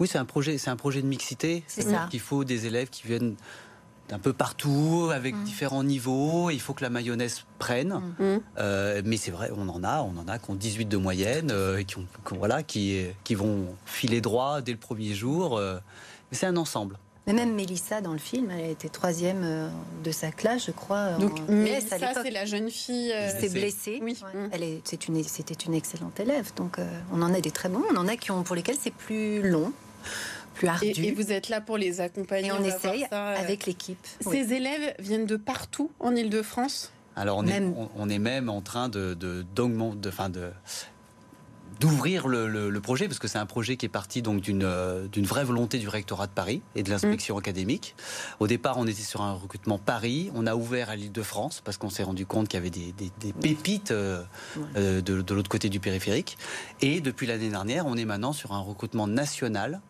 Oui, 0.00 0.08
c'est 0.08 0.18
un 0.18 0.24
projet, 0.24 0.56
c'est 0.56 0.70
un 0.70 0.76
projet 0.76 1.02
de 1.02 1.06
mixité. 1.06 1.62
C'est 1.66 1.82
ça. 1.82 2.06
Qu'il 2.10 2.20
faut 2.20 2.44
des 2.44 2.64
élèves 2.64 2.88
qui 2.88 3.06
viennent 3.06 3.36
un 4.12 4.18
peu 4.18 4.32
partout, 4.32 5.10
avec 5.12 5.34
mm. 5.34 5.44
différents 5.44 5.84
niveaux. 5.84 6.50
Il 6.50 6.60
faut 6.60 6.74
que 6.74 6.82
la 6.82 6.90
mayonnaise 6.90 7.44
prenne. 7.58 8.00
Mm. 8.18 8.24
Mm. 8.24 8.40
Euh, 8.58 9.02
mais 9.04 9.16
c'est 9.16 9.30
vrai, 9.30 9.50
on 9.56 9.68
en 9.68 9.84
a, 9.84 10.02
on 10.02 10.16
en 10.18 10.28
a 10.28 10.38
qui 10.38 10.50
ont 10.50 10.54
18 10.54 10.86
de 10.86 10.96
moyenne, 10.96 11.50
euh, 11.50 11.78
et 11.78 11.84
qui, 11.84 11.98
ont, 11.98 12.06
voilà, 12.36 12.62
qui, 12.62 13.04
qui 13.24 13.34
vont 13.34 13.66
filer 13.84 14.20
droit 14.20 14.60
dès 14.60 14.72
le 14.72 14.78
premier 14.78 15.14
jour. 15.14 15.56
Euh. 15.56 15.78
mais 16.30 16.36
c'est 16.36 16.46
un 16.46 16.56
ensemble. 16.56 16.98
Mais 17.26 17.34
même 17.34 17.54
Mélissa, 17.54 18.00
dans 18.00 18.14
le 18.14 18.18
film, 18.18 18.50
elle 18.50 18.70
était 18.70 18.88
troisième 18.88 19.70
de 20.02 20.10
sa 20.10 20.30
classe, 20.30 20.64
je 20.64 20.70
crois. 20.70 21.12
Donc, 21.18 21.46
Mélissa, 21.46 21.98
c'est 22.22 22.30
la 22.30 22.46
jeune 22.46 22.70
fille 22.70 23.12
qui 23.12 23.40
s'est 23.40 23.52
blessée. 23.52 24.00
Oui. 24.02 24.18
Elle 24.50 24.62
est, 24.62 25.08
une, 25.08 25.22
c'était 25.22 25.52
une 25.52 25.74
excellente 25.74 26.18
élève. 26.20 26.54
Donc, 26.56 26.78
on 27.12 27.20
en 27.20 27.34
a 27.34 27.40
des 27.42 27.50
très 27.50 27.68
bons. 27.68 27.84
On 27.92 27.96
en 27.96 28.08
a 28.08 28.16
qui 28.16 28.30
ont, 28.30 28.44
pour 28.44 28.56
lesquels 28.56 28.78
c'est 28.80 28.94
plus 28.94 29.42
long. 29.42 29.74
Et, 30.82 31.12
vous 31.12 31.32
êtes 31.32 31.48
là 31.48 31.60
pour 31.60 31.76
les 31.76 32.00
accompagner. 32.00 32.48
Et 32.48 32.52
on, 32.52 32.64
essaye 32.64 33.06
euh, 33.12 33.36
avec 33.36 33.66
l'équipe. 33.66 33.98
Ces 34.20 34.52
élèves 34.52 34.94
viennent 34.98 35.26
de 35.26 35.36
partout 35.36 35.90
en 36.00 36.14
Ile-de-France 36.14 36.92
Alors 37.16 37.38
on 37.38 37.46
est, 37.46 37.62
on, 37.96 38.08
est, 38.08 38.18
même 38.18 38.48
en 38.48 38.60
train 38.60 38.88
de, 38.88 39.14
de, 39.14 39.44
de, 39.54 40.10
fin 40.10 40.28
de 40.28 40.50
d'ouvrir 41.80 42.26
le, 42.26 42.78
projet, 42.80 43.06
parce 43.06 43.18
que 43.18 43.28
c'est 43.28 43.38
un 43.38 43.46
projet 43.46 43.76
qui 43.76 43.86
est 43.86 43.90
parti 43.90 44.22
donc 44.22 44.40
d'une 44.40 44.64
euh, 44.64 45.06
d'une 45.08 45.26
vraie 45.26 45.44
volonté 45.44 45.78
du 45.78 45.88
rectorat 45.88 46.26
de 46.26 46.32
Paris 46.32 46.62
et 46.74 46.82
de 46.82 46.90
l'inspection 46.90 47.36
mmh. 47.36 47.38
académique. 47.38 47.94
Au 48.40 48.46
départ, 48.46 48.78
on 48.78 48.86
était 48.86 49.02
sur 49.02 49.22
un 49.22 49.32
recrutement 49.32 49.78
Paris. 49.78 50.30
On 50.34 50.46
a 50.46 50.54
ouvert 50.54 50.90
à 50.90 50.96
l'Île-de-France 50.96 51.60
parce 51.64 51.76
qu'on 51.76 51.90
s'est 51.90 52.02
rendu 52.02 52.26
compte 52.26 52.48
qu'il 52.48 52.56
y 52.56 52.60
avait 52.60 52.70
des, 52.70 52.92
des, 52.92 53.32
pépites 53.32 53.90
euh, 53.90 54.22
de, 54.74 55.00
de 55.00 55.34
l'autre 55.34 55.50
côté 55.50 55.68
du 55.68 55.80
périphérique. 55.80 56.38
Et 56.80 57.00
depuis 57.00 57.26
l'année 57.26 57.50
dernière, 57.50 57.86
on 57.86 57.96
est 57.96 58.04
maintenant 58.04 58.32
sur 58.32 58.52
un 58.52 58.60
recrutement 58.60 59.06
national 59.06 59.80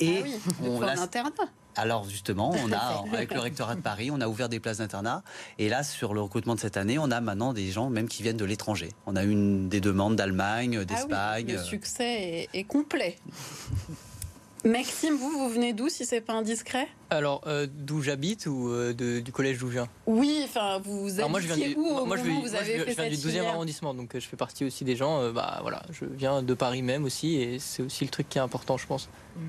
et 0.00 0.22
ah 0.24 0.52
on 0.62 0.82
a... 0.82 1.00
internat. 1.00 1.48
Alors 1.76 2.08
justement, 2.08 2.52
on 2.64 2.72
a 2.72 3.04
avec 3.12 3.32
le 3.32 3.40
rectorat 3.40 3.74
de 3.74 3.82
Paris, 3.82 4.10
on 4.10 4.20
a 4.20 4.28
ouvert 4.28 4.48
des 4.48 4.60
places 4.60 4.78
d'internat. 4.78 5.22
Et 5.58 5.68
là, 5.68 5.82
sur 5.82 6.14
le 6.14 6.22
recrutement 6.22 6.54
de 6.54 6.60
cette 6.60 6.78
année, 6.78 6.98
on 6.98 7.10
a 7.10 7.20
maintenant 7.20 7.52
des 7.52 7.70
gens 7.70 7.90
même 7.90 8.08
qui 8.08 8.22
viennent 8.22 8.38
de 8.38 8.44
l'étranger. 8.46 8.88
On 9.06 9.14
a 9.14 9.24
une 9.24 9.68
des 9.68 9.80
demandes 9.80 10.16
d'Allemagne, 10.16 10.84
d'Espagne. 10.84 11.46
Ah 11.50 11.52
le 11.52 11.62
succès 11.62 12.48
est, 12.52 12.64
complet. 12.64 13.16
Maxime, 14.64 15.16
vous, 15.16 15.30
vous 15.30 15.48
venez 15.48 15.74
d'où 15.74 15.88
si 15.88 16.04
c'est 16.06 16.22
pas 16.22 16.32
indiscret? 16.32 16.88
Alors, 17.10 17.42
euh, 17.46 17.68
d'où 17.70 18.02
j'habite 18.02 18.46
ou 18.46 18.68
euh, 18.70 18.92
du 18.94 19.30
collège 19.30 19.58
d'où 19.58 19.68
je 19.68 19.74
viens? 19.74 19.88
Oui, 20.06 20.40
enfin, 20.44 20.80
vous 20.82 21.20
habitez 21.20 21.28
moi, 21.28 21.40
je 21.40 21.46
viens 21.46 21.68
du, 21.68 21.74
où 21.76 22.04
moi, 22.04 22.16
je, 22.16 22.22
vous 22.22 22.54
avez 22.54 22.78
je, 22.80 22.84
viens 22.84 23.08
du 23.08 23.16
12e 23.16 23.44
arrondissement, 23.44 23.94
donc 23.94 24.14
euh, 24.16 24.18
je 24.18 24.26
fais 24.26 24.36
partie 24.36 24.64
aussi 24.64 24.82
des 24.82 24.96
gens. 24.96 25.30
bah 25.30 25.58
voilà, 25.62 25.82
je 25.90 26.04
viens 26.04 26.42
de 26.42 26.54
Paris 26.54 26.82
même 26.82 27.04
aussi, 27.04 27.36
et 27.36 27.60
c'est 27.60 27.82
aussi 27.82 28.02
le 28.02 28.10
truc 28.10 28.28
qui 28.28 28.38
est 28.38 28.40
important, 28.40 28.76
je 28.76 28.86
pense. 28.86 29.08
Mm. 29.36 29.40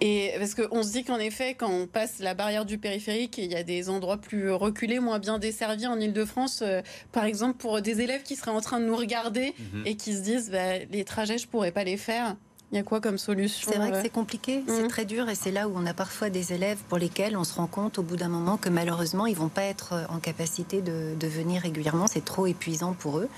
Et 0.00 0.32
parce 0.38 0.54
qu'on 0.54 0.82
se 0.82 0.92
dit 0.92 1.04
qu'en 1.04 1.18
effet, 1.18 1.54
quand 1.54 1.70
on 1.70 1.86
passe 1.86 2.18
la 2.18 2.34
barrière 2.34 2.64
du 2.64 2.78
périphérique, 2.78 3.38
il 3.38 3.50
y 3.50 3.56
a 3.56 3.62
des 3.62 3.88
endroits 3.88 4.18
plus 4.18 4.50
reculés, 4.50 4.98
moins 4.98 5.18
bien 5.18 5.38
desservis 5.38 5.86
en 5.86 5.98
Ile-de-France, 5.98 6.60
euh, 6.62 6.82
par 7.12 7.24
exemple 7.24 7.56
pour 7.58 7.80
des 7.80 8.00
élèves 8.00 8.22
qui 8.22 8.36
seraient 8.36 8.50
en 8.50 8.60
train 8.60 8.80
de 8.80 8.86
nous 8.86 8.96
regarder 8.96 9.54
mhm. 9.72 9.86
et 9.86 9.96
qui 9.96 10.14
se 10.14 10.20
disent 10.20 10.50
bah, 10.50 10.78
les 10.90 11.04
trajets, 11.04 11.38
je 11.38 11.46
pourrais 11.46 11.72
pas 11.72 11.84
les 11.84 11.96
faire. 11.96 12.36
Il 12.72 12.76
y 12.76 12.80
a 12.80 12.82
quoi 12.82 13.00
comme 13.00 13.18
solution 13.18 13.70
C'est 13.70 13.78
vrai 13.78 13.92
que 13.92 14.02
c'est 14.02 14.10
compliqué, 14.10 14.64
c'est 14.66 14.82
mhm. 14.82 14.88
très 14.88 15.04
dur 15.04 15.28
et 15.28 15.36
c'est 15.36 15.52
là 15.52 15.68
où 15.68 15.72
on 15.76 15.86
a 15.86 15.94
parfois 15.94 16.28
des 16.28 16.52
élèves 16.52 16.78
pour 16.88 16.98
lesquels 16.98 17.36
on 17.36 17.44
se 17.44 17.54
rend 17.54 17.68
compte 17.68 17.98
au 18.00 18.02
bout 18.02 18.16
d'un 18.16 18.28
moment 18.28 18.56
que 18.56 18.68
malheureusement 18.68 19.26
ils 19.26 19.36
vont 19.36 19.48
pas 19.48 19.62
être 19.62 20.06
en 20.08 20.18
capacité 20.18 20.82
de, 20.82 21.14
de 21.14 21.26
venir 21.28 21.62
régulièrement, 21.62 22.08
c'est 22.08 22.24
trop 22.24 22.46
épuisant 22.46 22.94
pour 22.94 23.18
eux. 23.18 23.28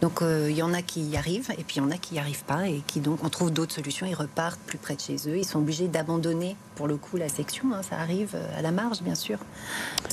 Donc 0.00 0.18
il 0.20 0.26
euh, 0.26 0.50
y 0.50 0.62
en 0.62 0.72
a 0.74 0.82
qui 0.82 1.02
y 1.02 1.16
arrivent 1.16 1.50
et 1.58 1.64
puis 1.64 1.76
il 1.76 1.78
y 1.78 1.80
en 1.80 1.90
a 1.90 1.96
qui 1.96 2.14
n'y 2.14 2.20
arrivent 2.20 2.44
pas 2.44 2.68
et 2.68 2.82
qui 2.86 3.00
donc 3.00 3.24
on 3.24 3.28
trouve 3.28 3.50
d'autres 3.50 3.74
solutions, 3.74 4.06
ils 4.06 4.14
repartent 4.14 4.60
plus 4.60 4.78
près 4.78 4.94
de 4.94 5.00
chez 5.00 5.16
eux, 5.28 5.36
ils 5.36 5.44
sont 5.44 5.58
obligés 5.58 5.88
d'abandonner 5.88 6.56
pour 6.76 6.86
le 6.86 6.96
coup 6.96 7.16
la 7.16 7.28
section, 7.28 7.72
hein. 7.72 7.82
ça 7.82 7.96
arrive 7.96 8.32
euh, 8.34 8.58
à 8.58 8.62
la 8.62 8.70
marge 8.70 9.02
bien 9.02 9.16
sûr. 9.16 9.38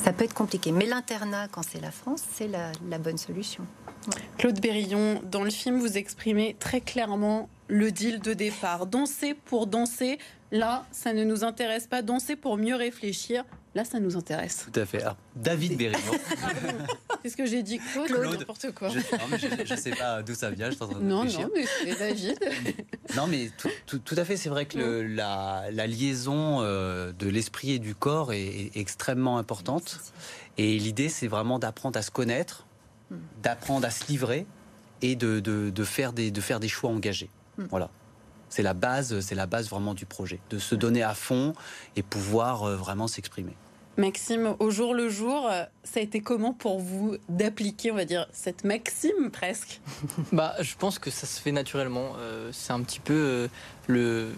Ça 0.04 0.12
peut 0.12 0.24
être 0.24 0.34
compliqué, 0.34 0.72
mais 0.72 0.86
l'internat 0.86 1.48
quand 1.50 1.62
c'est 1.64 1.82
la 1.82 1.92
France, 1.92 2.24
c'est 2.34 2.48
la, 2.48 2.98
bonne 2.98 3.18
solution. 3.18 3.64
Claude 4.38 4.60
Berillon, 4.60 5.22
dans 5.24 5.44
le 5.44 5.50
film, 5.50 5.80
vous 5.80 5.98
exprimez 5.98 6.56
très 6.60 6.82
clairement 6.82 7.50
le 7.68 7.92
deal 7.92 8.20
de 8.20 8.34
départ. 8.34 8.86
Danser 8.86 9.34
pour 9.34 9.68
danser, 9.68 10.20
là, 10.52 10.86
ça 10.92 11.14
ne 11.14 11.24
nous 11.24 11.44
intéresse 11.44 11.88
pas. 11.88 12.02
Danser 12.02 12.36
pour 12.36 12.58
mieux 12.58 12.76
réfléchir, 12.76 13.44
Là, 13.76 13.84
ça 13.84 14.00
nous 14.00 14.16
intéresse. 14.16 14.66
Tout 14.72 14.80
à 14.80 14.86
fait. 14.86 15.04
David 15.36 15.78
Bérillon. 15.78 16.00
Qu'est-ce 17.22 17.36
que 17.36 17.46
j'ai 17.46 17.62
dit 17.62 17.80
Claude, 18.08 18.40
n'importe 18.40 18.72
quoi. 18.72 18.88
Je, 18.88 19.74
ne 19.74 19.78
sais 19.78 19.92
pas 19.92 20.24
d'où 20.24 20.34
ça 20.34 20.50
vient, 20.50 20.70
je 20.70 20.76
suis 20.76 20.84
en 20.84 20.88
train 20.88 21.00
de 21.00 21.04
Non, 21.04 21.26
non, 21.26 21.50
mais 21.54 21.66
c'est 21.84 22.00
David. 22.00 22.40
non, 23.18 23.28
mais 23.28 23.52
tout, 23.86 24.16
à 24.16 24.24
fait, 24.24 24.38
c'est 24.38 24.48
vrai 24.48 24.66
que 24.66 25.02
la, 25.02 25.70
liaison 25.88 26.62
euh, 26.62 27.12
de 27.12 27.28
l'esprit 27.28 27.72
et 27.72 27.80
du 27.80 27.96
corps 27.96 28.32
est, 28.32 28.72
extrêmement 28.76 29.38
importante. 29.38 30.00
Et 30.58 30.80
l'idée, 30.80 31.10
c'est 31.10 31.28
vraiment 31.28 31.60
d'apprendre 31.60 32.00
à 32.00 32.02
se 32.02 32.12
connaître, 32.12 32.66
hmm. 33.12 33.18
d'apprendre 33.44 33.86
à 33.86 33.90
se 33.90 34.08
livrer 34.08 34.48
et 35.02 35.18
de, 35.18 35.42
faire, 35.84 36.14
des, 36.14 36.32
de 36.32 36.42
faire 36.42 36.62
des 36.62 36.70
choix 36.70 36.92
engagés. 36.92 37.30
Hmm. 37.58 37.66
Voilà. 37.70 37.90
C'est 38.48 38.64
la 38.64 38.74
base, 38.74 39.20
c'est 39.20 39.36
la 39.36 39.48
base 39.48 39.70
vraiment 39.70 39.94
du 39.94 40.06
projet, 40.06 40.40
de 40.50 40.60
se 40.60 40.76
donner 40.76 41.04
à 41.04 41.14
fond 41.14 41.54
et 41.98 42.04
pouvoir 42.04 42.64
euh, 42.64 42.78
vraiment 42.78 43.08
s'exprimer. 43.08 43.54
Maxime, 43.98 44.56
au 44.60 44.72
jour 44.72 44.94
le 44.94 45.10
jour, 45.10 45.48
euh, 45.50 45.64
ça 45.84 46.00
a 46.00 46.04
été 46.04 46.20
comment 46.20 46.54
pour 46.54 46.80
vous 46.80 47.16
d'appliquer, 47.30 47.92
on 47.92 47.96
va 47.96 48.06
dire, 48.06 48.28
cette 48.32 48.64
maxime 48.64 49.32
presque? 49.32 49.80
Bah, 50.32 50.54
je 50.60 50.76
pense 50.76 51.00
que 51.00 51.10
ça 51.10 51.26
se 51.26 51.40
fait 51.40 51.52
naturellement. 51.52 52.14
Euh, 52.18 52.50
c'est 52.52 52.74
un 52.74 52.82
petit 52.82 53.00
peu 53.00 53.48
le 53.88 54.32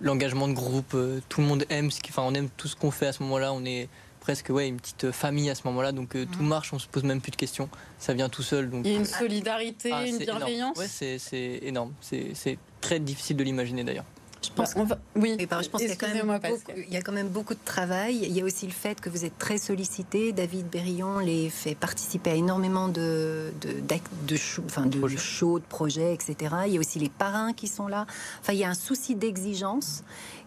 l'engagement 0.00 0.46
de 0.46 0.52
groupe. 0.52 0.96
tout 1.28 1.40
le 1.40 1.46
monde 1.46 1.64
aime 1.70 1.90
ce 1.90 2.00
enfin, 2.08 2.22
on 2.24 2.34
aime 2.34 2.48
tout 2.56 2.68
ce 2.68 2.76
qu'on 2.76 2.90
fait 2.90 3.06
à 3.06 3.12
ce 3.12 3.22
moment-là. 3.22 3.52
On 3.52 3.64
est 3.64 3.88
presque 4.20 4.50
ouais, 4.50 4.68
une 4.68 4.76
petite 4.76 5.10
famille 5.10 5.50
à 5.50 5.54
ce 5.54 5.62
moment-là. 5.66 5.92
Donc 5.92 6.10
tout 6.10 6.42
mmh. 6.42 6.46
marche, 6.46 6.72
on 6.72 6.78
se 6.78 6.86
pose 6.86 7.02
même 7.02 7.20
plus 7.20 7.32
de 7.32 7.36
questions. 7.36 7.68
Ça 7.98 8.14
vient 8.14 8.28
tout 8.28 8.42
seul. 8.42 8.70
Donc... 8.70 8.82
Il 8.84 8.92
y 8.92 8.94
a 8.94 8.98
une 8.98 9.04
solidarité, 9.04 9.90
ah, 9.92 10.06
une 10.06 10.18
bienveillance? 10.18 10.76
Ouais, 10.76 10.88
c'est 10.88 11.60
énorme. 11.62 11.92
C'est 12.00 12.58
très 12.80 13.00
difficile 13.00 13.36
de 13.36 13.44
l'imaginer 13.44 13.84
d'ailleurs. 13.84 14.04
Je 14.44 14.50
pense, 14.50 14.74
bah, 14.74 14.98
oui. 15.14 15.36
je 15.38 15.46
pense 15.46 15.68
qu'il 15.68 15.82
y, 15.82 16.92
y, 16.92 16.96
a 16.96 17.02
quand 17.02 17.12
même 17.12 17.28
beaucoup 17.28 17.54
de 17.54 17.64
travail. 17.64 18.16
Il 18.22 18.32
y 18.32 18.40
a 18.40 18.44
aussi 18.44 18.66
le 18.66 18.72
fait 18.72 19.00
que 19.00 19.08
vous 19.08 19.24
êtes 19.24 19.38
très 19.38 19.58
sollicité. 19.58 20.32
David 20.32 20.68
Berillon 20.68 21.20
les 21.20 21.48
fait 21.48 21.74
participer 21.74 22.30
à 22.30 22.34
énormément 22.34 22.88
de, 22.88 23.52
de, 23.60 23.72
de, 23.72 23.98
de, 24.26 24.36
enfin 24.66 24.86
de 24.86 25.16
shows, 25.16 25.60
de 25.60 25.64
projets, 25.64 26.12
etc. 26.12 26.54
Il 26.66 26.74
y 26.74 26.76
a 26.76 26.80
aussi 26.80 26.98
les 26.98 27.08
parrains 27.08 27.52
qui 27.52 27.68
sont 27.68 27.86
là. 27.86 28.06
Enfin, 28.40 28.52
il 28.52 28.58
y 28.58 28.64
a 28.64 28.68
un 28.68 28.74
souci 28.74 29.14
d'exigence 29.14 30.02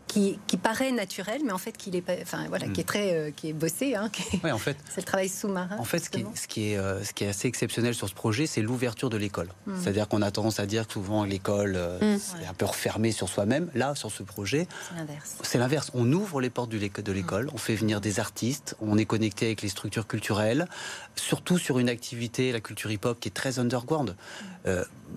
qui, 0.08 0.58
paraît 0.62 0.92
naturel, 0.92 1.42
mais 1.46 1.52
en 1.52 1.58
fait 1.58 1.76
qui 1.78 1.90
est, 1.90 2.22
enfin 2.22 2.46
voilà, 2.48 2.68
qui 2.68 2.80
est 2.80 2.84
hmm. 2.84 2.88
très, 2.88 3.14
euh, 3.14 3.32
qui 3.32 3.50
est 3.50 3.54
bossé. 3.54 3.96
Hein, 3.96 4.10
en 4.44 4.58
fait, 4.58 4.78
c'est 4.90 5.02
le 5.02 5.06
travail 5.06 5.30
sous-marin. 5.30 5.78
En 5.78 5.84
fait, 5.84 6.00
ce 6.00 6.10
qui, 6.10 6.22
est, 6.22 6.26
ce 6.36 6.48
qui, 6.48 6.72
est, 6.72 6.78
euh, 6.78 7.04
ce 7.04 7.14
qui 7.14 7.24
est 7.24 7.28
assez 7.28 7.48
exceptionnel 7.48 7.94
sur 7.94 8.08
ce 8.08 8.14
projet, 8.14 8.48
c'est 8.48 8.62
l'ouverture 8.62 9.10
de 9.10 9.18
l'école. 9.18 9.50
Hmm. 9.66 9.76
C'est-à-dire 9.82 10.08
qu'on 10.08 10.22
a 10.22 10.32
tendance 10.32 10.60
à 10.60 10.66
dire 10.66 10.88
que 10.88 10.94
souvent 10.94 11.24
l'école 11.24 11.74
euh, 11.76 12.00
hmm. 12.00 12.42
est 12.42 12.48
un 12.48 12.54
peu 12.54 12.66
refermée 12.66 13.12
sur 13.12 13.30
soi-même. 13.30 13.70
Là, 13.76 13.96
sur 13.96 14.12
ce 14.12 14.24
projet, 14.24 14.68
c'est 14.90 14.96
l'inverse. 14.98 15.36
C'est 15.42 15.58
l'inverse. 15.58 15.92
On 15.94 16.12
ouvre 16.12 16.42
les 16.42 16.50
portes 16.50 16.70
de 16.70 17.12
l'école, 17.12 17.50
on 17.54 17.58
fait 17.58 17.76
venir 17.76 18.02
des 18.02 18.20
artistes, 18.20 18.76
on 18.82 18.98
est 18.98 19.06
connecté 19.06 19.48
avec 19.48 19.62
les 19.62 19.70
structures 19.70 20.08
culturelles, 20.08 20.68
surtout 21.16 21.58
sur 21.58 21.80
une 21.80 21.90
activité, 21.90 22.52
la 22.52 22.62
culture 22.62 22.92
hip-hop, 22.92 23.20
qui 23.20 23.28
est 23.28 23.32
très 23.32 23.60
underground. 23.60 24.16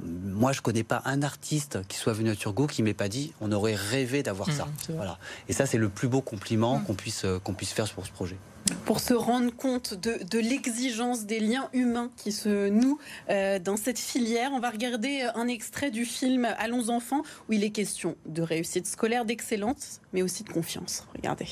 Moi, 0.04 0.52
je 0.52 0.60
connais 0.60 0.84
pas 0.84 1.02
un 1.04 1.22
artiste 1.22 1.78
qui 1.88 1.96
soit 1.96 2.12
venu 2.12 2.30
à 2.30 2.36
Turgot 2.36 2.66
qui 2.66 2.82
m'ait 2.82 2.94
pas 2.94 3.08
dit 3.08 3.32
on 3.40 3.52
aurait 3.52 3.74
rêvé 3.74 4.22
d'avoir 4.22 4.50
ça. 4.52 4.68
Voilà. 4.90 5.18
Et 5.48 5.52
ça, 5.52 5.66
c'est 5.66 5.78
le 5.78 5.88
plus 5.88 6.08
beau 6.08 6.20
compliment 6.20 6.78
mm. 6.78 6.84
qu'on 6.84 6.94
puisse, 6.94 7.24
euh, 7.24 7.38
qu'on 7.38 7.54
puisse 7.54 7.72
faire 7.72 7.88
pour 7.90 8.06
ce 8.06 8.12
projet 8.12 8.36
pour 8.84 9.00
se 9.00 9.14
rendre 9.14 9.50
compte 9.54 9.94
de, 9.94 10.38
l'exigence 10.38 11.24
des 11.24 11.40
liens 11.40 11.70
humains 11.72 12.10
qui 12.18 12.32
se 12.32 12.68
nouent 12.68 12.98
euh, 13.30 13.58
dans 13.58 13.78
cette 13.78 13.98
filière. 13.98 14.50
On 14.52 14.60
va 14.60 14.68
regarder 14.68 15.22
euh, 15.22 15.40
un 15.40 15.48
extrait 15.48 15.90
du 15.90 16.04
film 16.04 16.46
Allons 16.58 16.90
enfants, 16.90 17.22
où 17.48 17.54
il 17.54 17.64
est 17.64 17.70
question 17.70 18.16
de 18.26 18.42
réussite 18.42 18.86
scolaire, 18.86 19.24
d'excellence, 19.24 20.00
mais 20.12 20.20
aussi 20.20 20.44
de 20.44 20.50
confiance. 20.50 21.06
Regardez. 21.16 21.46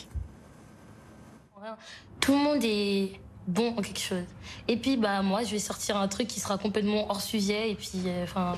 Tout 2.20 2.32
le 2.32 2.38
monde 2.38 2.60
est 2.62 3.18
bon 3.46 3.74
en 3.76 3.82
quelque 3.82 4.00
chose. 4.00 4.24
Et 4.68 4.76
puis, 4.76 4.96
bah, 4.96 5.22
moi, 5.22 5.44
je 5.44 5.50
vais 5.50 5.58
sortir 5.58 5.96
un 5.96 6.08
truc 6.08 6.28
qui 6.28 6.40
sera 6.40 6.58
complètement 6.58 7.10
hors 7.10 7.20
sujet. 7.20 7.70
Et 7.70 7.74
puis, 7.74 8.02
enfin, 8.22 8.56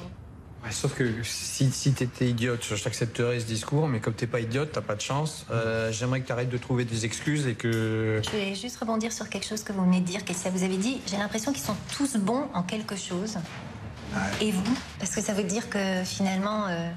sauf 0.70 0.94
que 0.94 1.22
si, 1.22 1.70
si 1.70 1.92
t'étais 1.92 2.28
idiote, 2.28 2.64
je 2.68 2.82
t'accepterais 2.82 3.40
ce 3.40 3.46
discours, 3.46 3.88
mais 3.88 4.00
comme 4.00 4.14
t'es 4.14 4.26
pas 4.26 4.40
idiote, 4.40 4.70
t'as 4.72 4.80
pas 4.80 4.94
de 4.94 5.00
chance. 5.00 5.46
Euh, 5.50 5.92
j'aimerais 5.92 6.20
que 6.20 6.26
tu 6.26 6.32
arrêtes 6.32 6.50
de 6.50 6.58
trouver 6.58 6.84
des 6.84 7.04
excuses 7.04 7.46
et 7.46 7.54
que. 7.54 8.20
Je 8.24 8.30
vais 8.30 8.54
juste 8.54 8.78
rebondir 8.78 9.12
sur 9.12 9.28
quelque 9.28 9.46
chose 9.46 9.62
que 9.62 9.72
vous 9.72 9.84
venez 9.84 10.00
de 10.00 10.06
dire, 10.06 10.24
qu'est-ce 10.24 10.44
que 10.44 10.50
vous 10.50 10.64
avez 10.64 10.76
dit. 10.76 11.00
J'ai 11.06 11.16
l'impression 11.16 11.52
qu'ils 11.52 11.62
sont 11.62 11.76
tous 11.96 12.16
bons 12.16 12.48
en 12.54 12.62
quelque 12.62 12.96
chose. 12.96 13.38
Et 14.40 14.50
vous? 14.50 14.78
Parce 14.98 15.14
que 15.14 15.20
ça 15.20 15.32
veut 15.32 15.44
dire 15.44 15.68
que 15.68 16.02
finalement, 16.04 16.66
euh, 16.66 16.90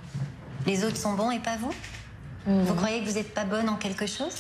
les 0.66 0.84
autres 0.84 0.98
sont 0.98 1.14
bons 1.14 1.32
et 1.32 1.40
pas 1.40 1.58
vous? 1.58 1.74
Vous 2.46 2.74
croyez 2.74 3.04
que 3.04 3.10
vous 3.10 3.16
n'êtes 3.16 3.34
pas 3.34 3.46
bonne 3.46 3.70
en 3.70 3.76
quelque 3.76 4.08
chose? 4.08 4.34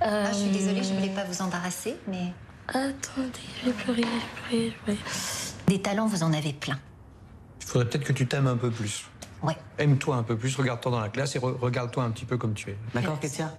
Ah, 0.00 0.32
Je 0.32 0.38
suis 0.38 0.50
désolée, 0.50 0.82
je 0.82 0.94
voulais 0.94 1.14
pas 1.14 1.24
vous 1.24 1.42
embarrasser, 1.42 1.96
mais. 2.06 2.32
Attendez, 2.68 3.40
je 3.60 3.66
vais 3.66 3.72
pleurer, 3.72 4.04
je 4.50 4.56
vais 4.56 4.70
pleurer. 4.84 4.98
Des 5.66 5.80
talents, 5.80 6.06
vous 6.06 6.22
en 6.22 6.32
avez 6.32 6.52
plein. 6.52 6.78
Il 7.60 7.66
faudrait 7.66 7.88
peut-être 7.88 8.04
que 8.04 8.12
tu 8.12 8.26
t'aimes 8.26 8.46
un 8.46 8.56
peu 8.56 8.70
plus. 8.70 9.06
Ouais. 9.42 9.56
Aime-toi 9.78 10.16
un 10.16 10.22
peu 10.22 10.36
plus, 10.36 10.54
regarde-toi 10.56 10.90
dans 10.90 11.00
la 11.00 11.08
classe 11.08 11.36
et 11.36 11.38
regarde-toi 11.38 12.02
un 12.02 12.10
petit 12.10 12.24
peu 12.24 12.36
comme 12.36 12.54
tu 12.54 12.70
es. 12.70 12.78
D'accord, 12.94 13.20
Katia 13.20 13.52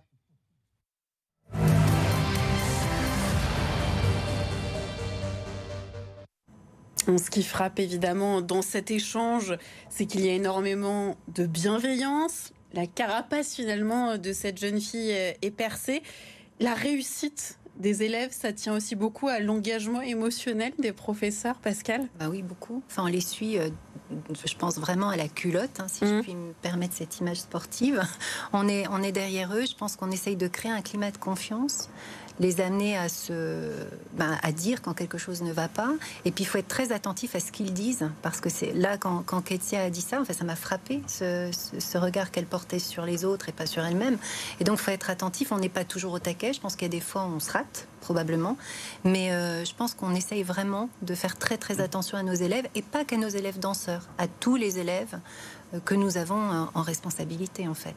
Ce 7.18 7.32
qui 7.32 7.44
frappe 7.44 7.80
évidemment 7.80 8.42
dans 8.42 8.62
cet 8.62 8.92
échange, 8.92 9.58
c'est 9.90 10.06
qu'il 10.06 10.22
y 10.22 10.30
a 10.30 10.34
énormément 10.34 11.16
de 11.34 11.48
bienveillance. 11.48 12.54
La 12.74 12.88
carapace 12.88 13.56
finalement 13.56 14.18
de 14.18 14.34
cette 14.34 14.58
jeune 14.60 14.80
fille 14.80 15.12
est 15.12 15.56
percée. 15.56 16.04
La 16.60 16.74
réussite 16.74 17.60
des 17.80 18.04
élèves, 18.04 18.32
ça 18.32 18.52
tient 18.52 18.76
aussi 18.76 18.96
beaucoup 18.96 19.28
à 19.30 19.40
l'engagement 19.40 20.02
émotionnel 20.02 20.74
des 20.80 20.92
professeurs, 20.92 21.56
Pascal? 21.56 22.08
Bah 22.20 22.28
oui, 22.30 22.44
beaucoup. 22.44 22.84
Enfin, 22.88 23.04
on 23.04 23.08
les 23.08 23.22
suit, 23.22 23.58
euh, 23.58 23.70
je 24.46 24.56
pense 24.56 24.78
vraiment 24.78 25.10
à 25.10 25.16
la 25.16 25.30
culotte, 25.30 25.80
hein, 25.80 25.88
si 25.88 26.06
je 26.06 26.16
mmh. 26.16 26.22
puis 26.22 26.36
me 26.36 26.52
permettre 26.62 26.94
cette 26.94 27.20
image 27.20 27.38
sportive. 27.38 28.02
On 28.54 28.68
est, 28.68 28.86
on 28.90 29.02
est 29.02 29.12
derrière 29.12 29.54
eux, 29.56 29.66
je 29.66 29.76
pense 29.76 29.96
qu'on 29.96 30.12
essaye 30.12 30.36
de 30.36 30.48
créer 30.48 30.72
un 30.72 30.82
climat 30.82 31.12
de 31.12 31.18
confiance 31.18 31.90
les 32.40 32.62
amener 32.62 32.98
à 32.98 33.10
se, 33.10 33.72
ben, 34.14 34.38
à 34.42 34.52
dire 34.52 34.82
quand 34.82 34.94
quelque 34.94 35.18
chose 35.18 35.42
ne 35.42 35.52
va 35.52 35.68
pas. 35.68 35.92
Et 36.26 36.32
puis 36.32 36.44
il 36.44 36.48
faut 36.48 36.58
être 36.58 36.68
très 36.68 36.92
attentif 36.92 37.36
à 37.36 37.40
ce 37.40 37.52
qu'ils 37.52 37.74
disent, 37.74 38.10
parce 38.22 38.40
que 38.40 38.50
c'est 38.50 38.74
là 38.74 38.98
quand, 38.98 39.24
quand 39.26 39.42
Ketia 39.42 39.82
a 39.84 39.90
dit 39.90 40.02
ça, 40.02 40.22
en 40.22 40.26
fait, 40.26 40.34
ça 40.34 40.46
m'a 40.46 40.56
frappé 40.56 41.02
ce, 41.08 41.52
ce, 41.78 41.98
regard 41.98 42.32
qu'elle 42.32 42.46
portait 42.46 42.80
sur 42.80 43.06
les 43.06 43.26
autres 43.26 43.50
et 43.50 43.52
pas 43.52 43.66
sur 43.66 43.84
elle-même. 43.84 44.18
Et 44.60 44.64
donc 44.64 44.80
il 44.80 44.84
faut 44.84 44.92
être 44.92 45.10
attentif. 45.10 45.52
On 45.52 45.58
n'est 45.58 45.70
pas 45.70 45.84
toujours 45.84 46.14
au 46.14 46.20
taquet. 46.20 46.54
Je 46.54 46.62
pense 46.62 46.76
qu'il 46.76 46.84
y 46.84 46.86
a 46.86 46.90
des 46.90 47.02
fois 47.02 47.24
où 47.26 47.36
on 47.36 47.40
se 47.40 47.52
rate 47.52 47.88
probablement, 48.02 48.58
mais 49.04 49.34
euh, 49.34 49.66
je 49.66 49.76
pense 49.76 49.94
qu'on 49.94 50.16
essaye 50.16 50.44
vraiment 50.44 50.90
de 51.02 51.14
faire 51.16 51.38
très 51.38 51.58
très 51.58 51.82
attention 51.82 52.18
à 52.18 52.24
nos 52.24 52.34
élèves 52.34 52.68
et 52.74 52.82
pas 52.82 53.04
qu'à 53.04 53.18
nos 53.18 53.28
élèves 53.28 53.60
danseurs, 53.60 54.08
à 54.18 54.28
tous 54.28 54.56
les 54.56 54.80
élèves 54.80 55.20
euh, 55.74 55.80
que 55.84 55.96
nous 55.96 56.18
avons 56.18 56.70
en 56.74 56.82
responsabilité 56.82 57.68
en 57.68 57.74
fait. 57.74 57.96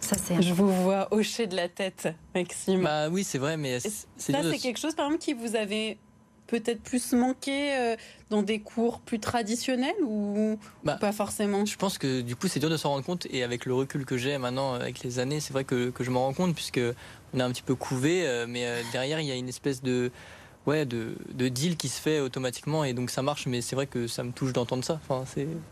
Ça, 0.00 0.16
Je 0.40 0.52
vous 0.52 0.70
vois 0.70 1.08
hocher 1.10 1.46
de 1.46 1.56
la 1.56 1.68
tête, 1.68 2.08
Maxime. 2.34 2.82
Bah 2.82 3.08
oui, 3.08 3.24
c'est 3.24 3.38
vrai, 3.38 3.56
mais 3.56 3.80
ça, 3.80 3.90
c'est 4.16 4.58
quelque 4.58 4.78
chose, 4.78 4.94
par 4.94 5.06
exemple, 5.06 5.22
qui 5.22 5.34
vous 5.34 5.56
avait 5.56 5.98
peut-être 6.48 6.82
plus 6.82 7.12
manqué 7.12 7.76
euh, 7.76 7.96
dans 8.30 8.42
des 8.42 8.58
cours 8.58 9.00
plus 9.00 9.20
traditionnels 9.20 9.94
ou, 10.02 10.58
bah, 10.82 10.96
pas 11.00 11.12
forcément? 11.12 11.64
Je 11.64 11.76
pense 11.76 11.98
que 11.98 12.22
du 12.22 12.34
coup 12.34 12.48
c'est 12.48 12.58
dur 12.58 12.70
de 12.70 12.76
s'en 12.76 12.88
rendre 12.88 13.04
compte 13.04 13.26
et 13.30 13.44
avec 13.44 13.66
le 13.66 13.74
recul 13.74 14.04
que 14.04 14.16
j'ai 14.16 14.38
maintenant 14.38 14.74
avec 14.74 15.04
les 15.04 15.20
années, 15.20 15.40
c'est 15.40 15.52
vrai 15.52 15.64
que, 15.64 15.90
que 15.90 16.02
je 16.02 16.10
m'en 16.10 16.24
rends 16.24 16.32
compte 16.32 16.54
puisque 16.54 16.80
on 17.34 17.38
est 17.38 17.42
un 17.42 17.50
petit 17.50 17.62
peu 17.62 17.74
couvé, 17.74 18.26
euh, 18.26 18.46
mais 18.48 18.66
euh, 18.66 18.82
derrière 18.92 19.20
il 19.20 19.26
y 19.26 19.30
a 19.30 19.36
une 19.36 19.48
espèce 19.48 19.82
de 19.82 20.10
ouais, 20.68 20.84
de, 20.84 21.14
de, 21.32 21.48
deal 21.48 21.76
qui 21.76 21.88
se 21.88 22.00
fait 22.00 22.20
automatiquement 22.20 22.84
et 22.84 22.92
donc 22.92 23.10
ça 23.10 23.22
marche. 23.22 23.46
Mais 23.46 23.60
c'est 23.60 23.74
vrai 23.74 23.86
que 23.86 24.06
ça 24.06 24.22
me 24.22 24.32
touche 24.32 24.52
d'entendre 24.52 24.84
ça. 24.84 25.00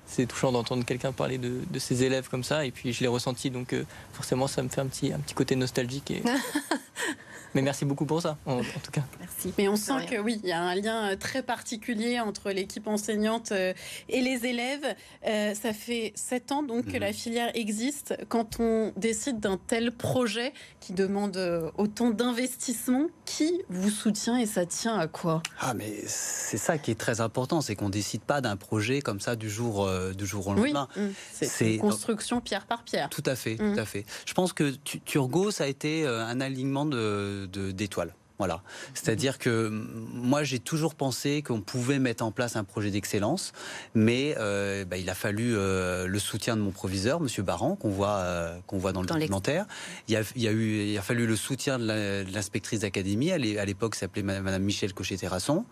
C'est 0.07 0.26
touchant 0.26 0.53
d'entendre 0.53 0.85
quelqu'un 0.85 1.12
parler 1.12 1.38
de, 1.38 1.61
de, 1.71 1.79
ses 1.79 2.03
élèves 2.03 2.29
comme 2.29 2.43
ça 2.43 2.65
et 2.65 2.71
puis 2.71 2.93
je 2.93 3.00
l'ai 3.03 3.09
ressenti 3.09 3.50
donc 3.50 3.73
euh, 3.73 3.85
forcément 4.12 4.47
ça 4.47 4.62
me 4.62 4.69
fait 4.69 4.81
un 4.81 4.87
petit, 4.87 5.12
un 5.12 5.19
petit 5.19 5.35
côté 5.35 5.55
nostalgique. 5.55 6.11
Et... 6.11 6.23
Mais 7.55 7.62
merci 7.62 7.85
beaucoup 7.85 8.07
pour 8.07 8.23
ça, 8.23 8.37
en, 8.47 8.61
tout 8.61 8.91
cas. 8.93 9.03
Merci. 9.21 9.53
Mais 9.59 9.69
on 9.69 9.76
sent 9.76 10.07
que 10.11 10.19
oui, 10.21 10.41
il 10.43 10.49
y 10.49 10.53
a 10.53 10.61
un 10.61 10.75
lien 10.75 11.12
euh, 11.12 11.17
très 11.17 11.43
particulier 11.43 12.21
entre 12.21 12.50
l'équipe 12.50 12.87
enseignante 12.87 13.53
euh, 13.53 13.73
et 14.09 14.21
les 14.21 14.47
élèves. 14.47 14.85
Euh, 15.26 15.55
ça 15.55 15.73
fait 15.73 16.12
sept 16.15 16.53
ans 16.53 16.62
donc 16.62 16.87
que 16.87 16.93
mhm. 16.93 17.00
la 17.00 17.12
filière 17.12 17.50
existe. 17.55 18.17
Quand 18.29 18.61
on 18.61 18.93
décide 18.97 19.41
d'un 19.41 19.59
tel 19.59 19.93
projet 19.93 20.53
qui 20.81 20.93
demande 20.93 21.37
autant 21.76 22.11
d'investissement, 22.11 23.07
qui 23.25 23.62
vous 23.69 23.91
soutient 23.91 24.38
et 24.38 24.47
ça 24.47 24.67
tient 24.67 24.99
à 24.99 25.07
quoi? 25.07 25.43
Ah, 25.61 25.75
mais 25.75 26.03
c'est 26.07 26.59
ça 26.59 26.79
qui 26.79 26.91
est 26.91 26.99
très 26.99 27.21
important, 27.21 27.61
c'est 27.61 27.75
qu'on 27.75 27.88
décide 27.88 28.23
pas 28.23 28.41
d'un 28.41 28.57
projet 28.57 29.00
comme 29.00 29.21
ça 29.21 29.37
du 29.37 29.50
jour, 29.50 29.88
du 30.17 30.26
jour 30.26 30.47
au 30.47 30.55
lendemain. 30.55 30.88
Oui, 30.97 31.03
mm. 31.03 31.11
c'est 31.33 31.75
une 31.75 31.81
construction 31.81 32.41
pierre 32.41 32.67
par 32.67 32.85
pierre. 32.85 33.09
Tout 33.09 33.25
à 33.26 33.35
fait, 33.35 33.57
tout 33.57 33.65
mm. 33.65 33.79
à 33.79 33.85
fait. 33.85 34.05
Je 34.26 34.35
pense 34.35 34.53
que 34.53 34.71
Turgot, 35.05 35.50
ça 35.50 35.65
a 35.65 35.67
été 35.67 36.07
un 36.07 36.41
alignement 36.41 36.87
de 36.87 37.36
d'étoiles. 37.47 38.14
Voilà. 38.38 38.62
C'est-à-dire 38.93 39.38
que 39.38 39.69
moi, 39.69 40.45
j'ai 40.45 40.59
toujours 40.59 40.95
pensé 40.95 41.43
qu'on 41.43 41.62
pouvait 41.62 41.99
mettre 41.99 42.23
en 42.23 42.33
place 42.33 42.57
un 42.57 42.64
projet 42.64 42.90
d'excellence, 42.90 43.52
mais 43.95 44.35
euh, 44.38 44.85
bah, 44.85 44.99
il 44.99 45.09
a 45.09 45.14
fallu 45.14 45.57
euh, 45.57 46.07
le 46.07 46.19
soutien 46.19 46.57
de 46.57 46.61
mon 46.61 46.71
proviseur, 46.71 47.21
Monsieur 47.21 47.43
Baran, 47.43 47.76
qu'on 47.76 47.88
voit, 47.88 48.16
euh, 48.16 48.59
qu'on 48.66 48.76
voit 48.76 48.93
dans 48.93 49.00
le 49.00 49.07
documentaire. 49.07 49.66
Il 50.09 50.16
a, 50.16 50.21
il, 50.35 50.47
a 50.47 50.52
eu, 50.52 50.83
il 50.85 50.99
a 50.99 51.02
fallu 51.02 51.26
le 51.26 51.37
soutien 51.37 51.78
de 51.78 52.31
l'inspectrice 52.31 52.81
d'académie. 52.81 53.33
À 53.33 53.38
l'époque, 53.38 53.95
s'appelait 53.95 54.23
Madame 54.23 54.62
Michel 54.62 54.93
Cochet-Terrasson. 54.93 55.64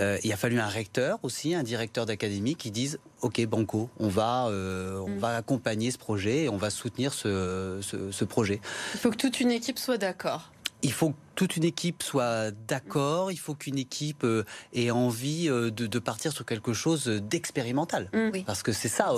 il 0.00 0.32
a 0.32 0.36
fallu 0.36 0.58
un 0.58 0.68
recteur 0.68 1.18
aussi, 1.22 1.54
un 1.54 1.62
directeur 1.62 2.06
d'académie 2.06 2.56
qui 2.56 2.70
dise 2.70 2.98
OK, 3.20 3.44
Banco, 3.46 3.90
on 3.98 4.08
va, 4.08 4.46
on 4.46 5.08
mm. 5.08 5.18
va 5.18 5.36
accompagner 5.36 5.90
ce 5.90 5.98
projet 5.98 6.44
et 6.44 6.48
on 6.48 6.56
va 6.56 6.70
soutenir 6.70 7.12
ce, 7.12 7.78
ce, 7.82 8.10
ce 8.10 8.24
projet. 8.24 8.60
Il 8.94 9.00
faut 9.00 9.10
que 9.10 9.16
toute 9.16 9.40
une 9.40 9.50
équipe 9.50 9.78
soit 9.78 9.98
d'accord 9.98 10.50
il 10.82 10.92
faut 10.92 11.10
que 11.10 11.16
toute 11.34 11.56
une 11.56 11.64
équipe 11.64 12.02
soit 12.02 12.50
d'accord, 12.50 13.30
il 13.30 13.36
faut 13.36 13.54
qu'une 13.54 13.78
équipe 13.78 14.24
euh, 14.24 14.44
ait 14.72 14.90
envie 14.90 15.48
euh, 15.48 15.70
de, 15.70 15.98
partir 15.98 16.32
sur 16.32 16.46
quelque 16.46 16.72
chose 16.72 17.06
d'expérimental. 17.06 18.08
Mm. 18.12 18.42
Parce 18.46 18.62
que 18.62 18.72
c'est 18.72 18.88
ça. 18.88 19.12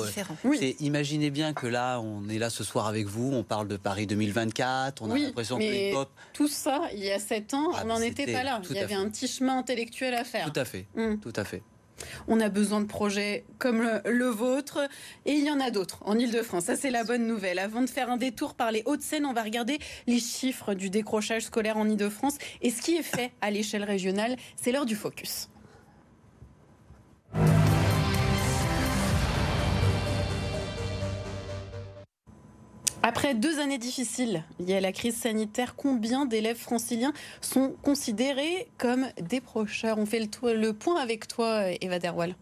Imaginez 0.80 1.30
bien 1.30 1.52
que 1.54 1.66
là, 1.66 2.00
on 2.00 2.28
est 2.28 2.38
là 2.38 2.50
ce 2.50 2.64
soir 2.64 2.86
avec 2.86 3.06
vous, 3.06 3.30
on 3.32 3.44
parle 3.44 3.68
de 3.68 3.76
Paris 3.76 4.06
2024, 4.06 5.02
on 5.02 5.10
a 5.10 5.18
l'impression 5.18 5.58
que 5.58 5.62
les 5.62 5.92
pop. 5.92 6.10
Tout 6.32 6.48
ça, 6.48 6.82
il 6.92 7.04
y 7.04 7.10
a 7.10 7.18
sept 7.18 7.54
ans, 7.54 7.70
ah, 7.74 7.82
on 7.84 7.88
n'en 7.88 8.00
était 8.00 8.32
pas 8.32 8.42
là. 8.42 8.60
Il 8.68 8.76
y 8.76 8.80
avait 8.80 8.94
un 8.94 9.08
petit 9.08 9.28
chemin 9.28 9.58
intellectuel 9.58 10.14
à 10.14 10.24
faire. 10.24 10.52
Tout 10.52 10.60
à 10.60 10.64
fait. 10.64 10.86
Mm. 10.96 11.16
Tout 11.18 11.32
à 11.36 11.44
fait. 11.44 11.62
On 12.26 12.40
a 12.40 12.48
besoin 12.48 12.80
de 12.80 12.86
projets 12.86 13.44
comme 13.58 13.82
le, 14.04 14.28
vôtre 14.28 14.88
et 15.24 15.32
il 15.32 15.44
y 15.44 15.50
en 15.50 15.60
a 15.60 15.70
d'autres 15.70 15.98
en 16.02 16.18
Ile-de-France. 16.18 16.64
Ça, 16.64 16.76
c'est 16.76 16.90
la 16.90 17.04
bonne 17.04 17.26
nouvelle. 17.26 17.58
Avant 17.58 17.82
de 17.82 17.88
faire 17.88 18.10
un 18.10 18.16
détour 18.16 18.54
par 18.54 18.72
les 18.72 18.82
Hauts-de-Seine, 18.84 19.26
on 19.26 19.32
va 19.32 19.42
regarder 19.42 19.78
les 20.06 20.18
chiffres 20.18 20.74
du 20.74 20.90
décrochage 20.90 21.44
scolaire 21.46 21.76
en 21.76 21.88
Ile-de-France 21.88 22.38
et 22.62 22.70
ce 22.70 22.82
qui 22.82 22.96
est 22.96 23.02
fait 23.02 23.32
à 23.40 23.50
l'échelle 23.50 23.84
régionale. 23.84 24.36
C'est 24.56 24.72
l'heure 24.72 24.86
du 24.86 24.96
focus. 24.96 25.48
Après 33.08 33.32
deux 33.32 33.58
années 33.58 33.78
difficiles 33.78 34.44
liées 34.60 34.76
à 34.76 34.80
la 34.82 34.92
crise 34.92 35.16
sanitaire, 35.16 35.76
combien 35.76 36.26
d'élèves 36.26 36.58
franciliens 36.58 37.14
sont 37.40 37.74
considérés 37.82 38.68
comme 38.76 39.06
des 39.18 39.40
procheurs 39.40 39.96
On 39.96 40.04
fait 40.04 40.20
le, 40.20 40.72
point 40.74 41.00
avec 41.00 41.26
toi, 41.26 41.70
Eva 41.80 41.98
Derwal. 41.98 42.34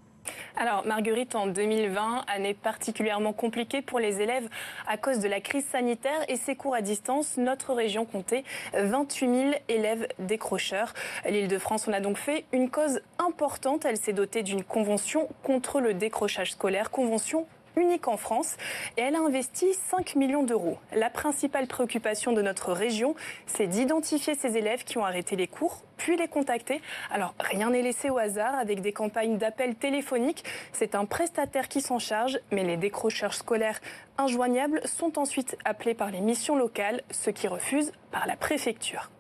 Alors, 0.56 0.84
Marguerite, 0.84 1.36
en 1.36 1.46
2020, 1.46 2.24
année 2.26 2.52
particulièrement 2.52 3.32
compliquée 3.32 3.80
pour 3.80 4.00
les 4.00 4.20
élèves 4.20 4.48
à 4.88 4.96
cause 4.96 5.20
de 5.20 5.28
la 5.28 5.40
crise 5.40 5.64
sanitaire 5.66 6.24
et 6.26 6.34
ses 6.34 6.56
cours 6.56 6.74
à 6.74 6.80
distance, 6.80 7.36
notre 7.36 7.72
région 7.72 8.04
comptait 8.04 8.42
28 8.74 9.28
000 9.28 9.50
élèves 9.68 10.08
décrocheurs. 10.18 10.94
L'île 11.28 11.46
de 11.46 11.58
France, 11.58 11.86
on 11.86 11.92
a 11.92 12.00
donc 12.00 12.16
fait 12.16 12.44
une 12.52 12.70
cause 12.70 13.02
importante. 13.20 13.84
Elle 13.84 13.98
s'est 13.98 14.12
dotée 14.12 14.42
d'une 14.42 14.64
convention 14.64 15.28
contre 15.44 15.80
le 15.80 15.94
décrochage 15.94 16.50
scolaire, 16.50 16.90
convention 16.90 17.46
unique 17.76 18.08
en 18.08 18.16
France 18.16 18.56
et 18.96 19.02
elle 19.02 19.14
a 19.14 19.20
investi 19.20 19.74
5 19.74 20.16
millions 20.16 20.42
d'euros. 20.42 20.78
La 20.94 21.10
principale 21.10 21.66
préoccupation 21.66 22.32
de 22.32 22.42
notre 22.42 22.72
région, 22.72 23.14
c'est 23.46 23.66
d'identifier 23.66 24.34
ces 24.34 24.56
élèves 24.56 24.84
qui 24.84 24.98
ont 24.98 25.04
arrêté 25.04 25.36
les 25.36 25.46
cours, 25.46 25.82
puis 25.96 26.16
les 26.16 26.28
contacter. 26.28 26.80
Alors 27.10 27.34
rien 27.38 27.70
n'est 27.70 27.82
laissé 27.82 28.10
au 28.10 28.18
hasard 28.18 28.54
avec 28.54 28.80
des 28.80 28.92
campagnes 28.92 29.38
d'appels 29.38 29.74
téléphoniques. 29.74 30.44
C'est 30.72 30.94
un 30.94 31.04
prestataire 31.04 31.68
qui 31.68 31.80
s'en 31.80 31.98
charge, 31.98 32.38
mais 32.50 32.64
les 32.64 32.76
décrocheurs 32.76 33.34
scolaires 33.34 33.80
injoignables 34.18 34.80
sont 34.86 35.18
ensuite 35.18 35.56
appelés 35.64 35.94
par 35.94 36.10
les 36.10 36.20
missions 36.20 36.56
locales, 36.56 37.02
ce 37.10 37.30
qui 37.30 37.48
refusent 37.48 37.92
par 38.10 38.26
la 38.26 38.36
préfecture. 38.36 39.10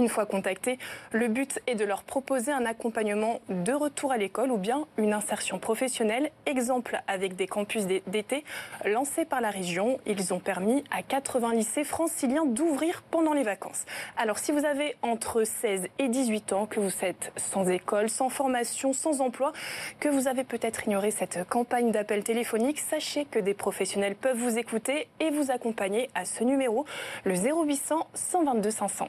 Une 0.00 0.08
fois 0.08 0.24
contactés, 0.24 0.78
le 1.12 1.28
but 1.28 1.60
est 1.66 1.74
de 1.74 1.84
leur 1.84 2.04
proposer 2.04 2.52
un 2.52 2.64
accompagnement 2.64 3.42
de 3.50 3.74
retour 3.74 4.12
à 4.12 4.16
l'école 4.16 4.50
ou 4.50 4.56
bien 4.56 4.86
une 4.96 5.12
insertion 5.12 5.58
professionnelle. 5.58 6.30
Exemple 6.46 6.98
avec 7.06 7.36
des 7.36 7.46
campus 7.46 7.84
d'été 7.84 8.42
lancés 8.86 9.26
par 9.26 9.42
la 9.42 9.50
région. 9.50 10.00
Ils 10.06 10.32
ont 10.32 10.38
permis 10.38 10.84
à 10.90 11.02
80 11.02 11.52
lycées 11.52 11.84
franciliens 11.84 12.46
d'ouvrir 12.46 13.02
pendant 13.10 13.34
les 13.34 13.42
vacances. 13.42 13.84
Alors 14.16 14.38
si 14.38 14.52
vous 14.52 14.64
avez 14.64 14.96
entre 15.02 15.44
16 15.44 15.88
et 15.98 16.08
18 16.08 16.54
ans, 16.54 16.64
que 16.64 16.80
vous 16.80 17.04
êtes 17.04 17.30
sans 17.36 17.68
école, 17.68 18.08
sans 18.08 18.30
formation, 18.30 18.94
sans 18.94 19.20
emploi, 19.20 19.52
que 19.98 20.08
vous 20.08 20.28
avez 20.28 20.44
peut-être 20.44 20.86
ignoré 20.86 21.10
cette 21.10 21.46
campagne 21.46 21.90
d'appel 21.90 22.24
téléphonique, 22.24 22.78
sachez 22.78 23.26
que 23.26 23.38
des 23.38 23.52
professionnels 23.52 24.16
peuvent 24.16 24.38
vous 24.38 24.56
écouter 24.56 25.08
et 25.20 25.28
vous 25.28 25.50
accompagner 25.50 26.08
à 26.14 26.24
ce 26.24 26.42
numéro, 26.42 26.86
le 27.24 27.34
0800 27.34 28.08
122 28.14 28.70
500. 28.70 29.08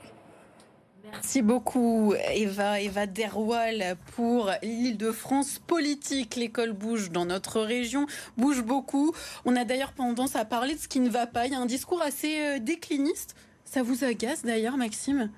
Merci 1.12 1.42
beaucoup 1.42 2.14
Eva, 2.34 2.82
Eva 2.82 3.06
Derwal 3.06 3.96
pour 4.16 4.52
l'Île-de-France 4.64 5.60
politique. 5.66 6.36
L'école 6.36 6.74
bouge 6.74 7.12
dans 7.12 7.26
notre 7.26 7.62
région, 7.62 8.08
bouge 8.38 8.62
beaucoup. 8.64 9.14
On 9.46 9.56
a 9.56 9.64
d'ailleurs 9.64 9.94
tendance 9.94 10.36
à 10.36 10.46
parler 10.46 10.76
de 10.76 10.80
ce 10.80 10.88
qui 10.88 11.00
ne 11.00 11.10
va 11.10 11.28
pas. 11.28 11.46
Il 11.48 11.54
y 11.54 11.56
a 11.56 11.60
un 11.60 11.66
discours 11.66 12.02
assez 12.02 12.40
euh, 12.40 12.60
décliniste. 12.60 13.36
Ça 13.66 13.84
vous 13.84 14.04
agace 14.04 14.44
d'ailleurs 14.44 14.78
Maxime? 14.78 15.30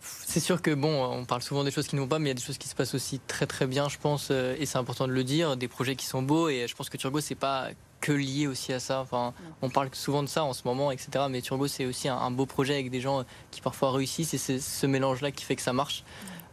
C'est 0.00 0.40
sûr 0.40 0.62
que 0.62 0.72
bon, 0.72 1.04
on 1.04 1.24
parle 1.24 1.42
souvent 1.42 1.64
des 1.64 1.70
choses 1.70 1.88
qui 1.88 1.96
ne 1.96 2.00
vont 2.00 2.08
pas, 2.08 2.18
mais 2.18 2.26
il 2.26 2.28
y 2.28 2.30
a 2.32 2.34
des 2.34 2.42
choses 2.42 2.58
qui 2.58 2.68
se 2.68 2.74
passent 2.74 2.94
aussi 2.94 3.18
très 3.26 3.46
très 3.46 3.66
bien, 3.66 3.88
je 3.88 3.98
pense, 3.98 4.28
euh, 4.30 4.54
et 4.58 4.66
c'est 4.66 4.78
important 4.78 5.08
de 5.08 5.12
le 5.12 5.24
dire, 5.24 5.56
des 5.56 5.66
projets 5.66 5.96
qui 5.96 6.06
sont 6.06 6.22
beaux, 6.22 6.48
et 6.48 6.66
je 6.68 6.74
pense 6.76 6.88
que 6.88 6.96
Turgot, 6.96 7.20
c'est 7.20 7.34
pas 7.34 7.70
que 8.00 8.12
lié 8.12 8.46
aussi 8.46 8.72
à 8.72 8.80
ça. 8.80 9.00
Enfin, 9.00 9.34
on 9.62 9.70
parle 9.70 9.88
souvent 9.92 10.22
de 10.22 10.28
ça 10.28 10.44
en 10.44 10.52
ce 10.52 10.62
moment, 10.64 10.90
etc. 10.90 11.26
Mais 11.30 11.40
Turbo, 11.40 11.66
c'est 11.66 11.84
aussi 11.84 12.08
un, 12.08 12.30
beau 12.30 12.46
projet 12.46 12.74
avec 12.74 12.90
des 12.90 13.00
gens 13.00 13.24
qui 13.50 13.60
parfois 13.60 13.92
réussissent 13.92 14.34
et 14.34 14.38
c'est 14.38 14.60
ce 14.60 14.86
mélange-là 14.86 15.30
qui 15.30 15.44
fait 15.44 15.56
que 15.56 15.62
ça 15.62 15.72
marche. 15.72 16.04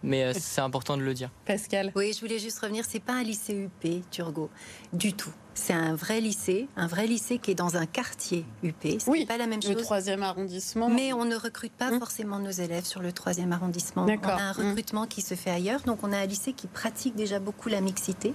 Mais 0.03 0.23
euh, 0.23 0.34
c'est 0.38 0.62
important 0.62 0.97
de 0.97 1.01
le 1.01 1.13
dire. 1.13 1.31
Pascal 1.45 1.91
Oui, 1.95 2.13
je 2.13 2.19
voulais 2.19 2.38
juste 2.38 2.60
revenir, 2.60 2.86
c'est 2.88 2.99
pas 2.99 3.13
un 3.13 3.23
lycée 3.23 3.53
UP, 3.53 4.10
Turgot, 4.12 4.49
du 4.93 5.13
tout. 5.13 5.34
C'est 5.56 5.74
un 5.74 5.96
vrai 5.96 6.22
lycée, 6.22 6.68
un 6.76 6.86
vrai 6.86 7.08
lycée 7.08 7.39
qui 7.39 7.52
est 7.52 7.56
dans 7.56 7.78
un 7.78 7.86
quartier 7.86 8.46
UP. 8.62 8.76
C'est 8.82 9.08
oui, 9.08 9.26
pas 9.26 9.38
la 9.38 9.48
même 9.48 9.62
chose. 9.62 9.72
Le 9.72 9.82
troisième 9.82 10.22
arrondissement. 10.22 10.89
Mais 10.89 11.13
on 11.13 11.26
ne 11.26 11.36
recrute 11.36 11.72
pas 11.72 11.91
hum. 11.91 12.00
forcément 12.00 12.39
nos 12.39 12.52
élèves 12.52 12.86
sur 12.86 13.02
le 13.02 13.12
troisième 13.12 13.52
arrondissement. 13.54 14.06
On 14.06 14.28
a 14.28 14.34
un 14.34 14.52
hum. 14.52 14.70
recrutement 14.70 15.08
qui 15.08 15.22
se 15.22 15.34
fait 15.34 15.50
ailleurs. 15.50 15.82
Donc 15.82 16.00
on 16.04 16.12
a 16.12 16.18
un 16.18 16.26
lycée 16.26 16.54
qui 16.54 16.68
pratique 16.68 17.15
déjà 17.15 17.39
beaucoup 17.39 17.70
la 17.70 17.82
mixité. 17.82 18.34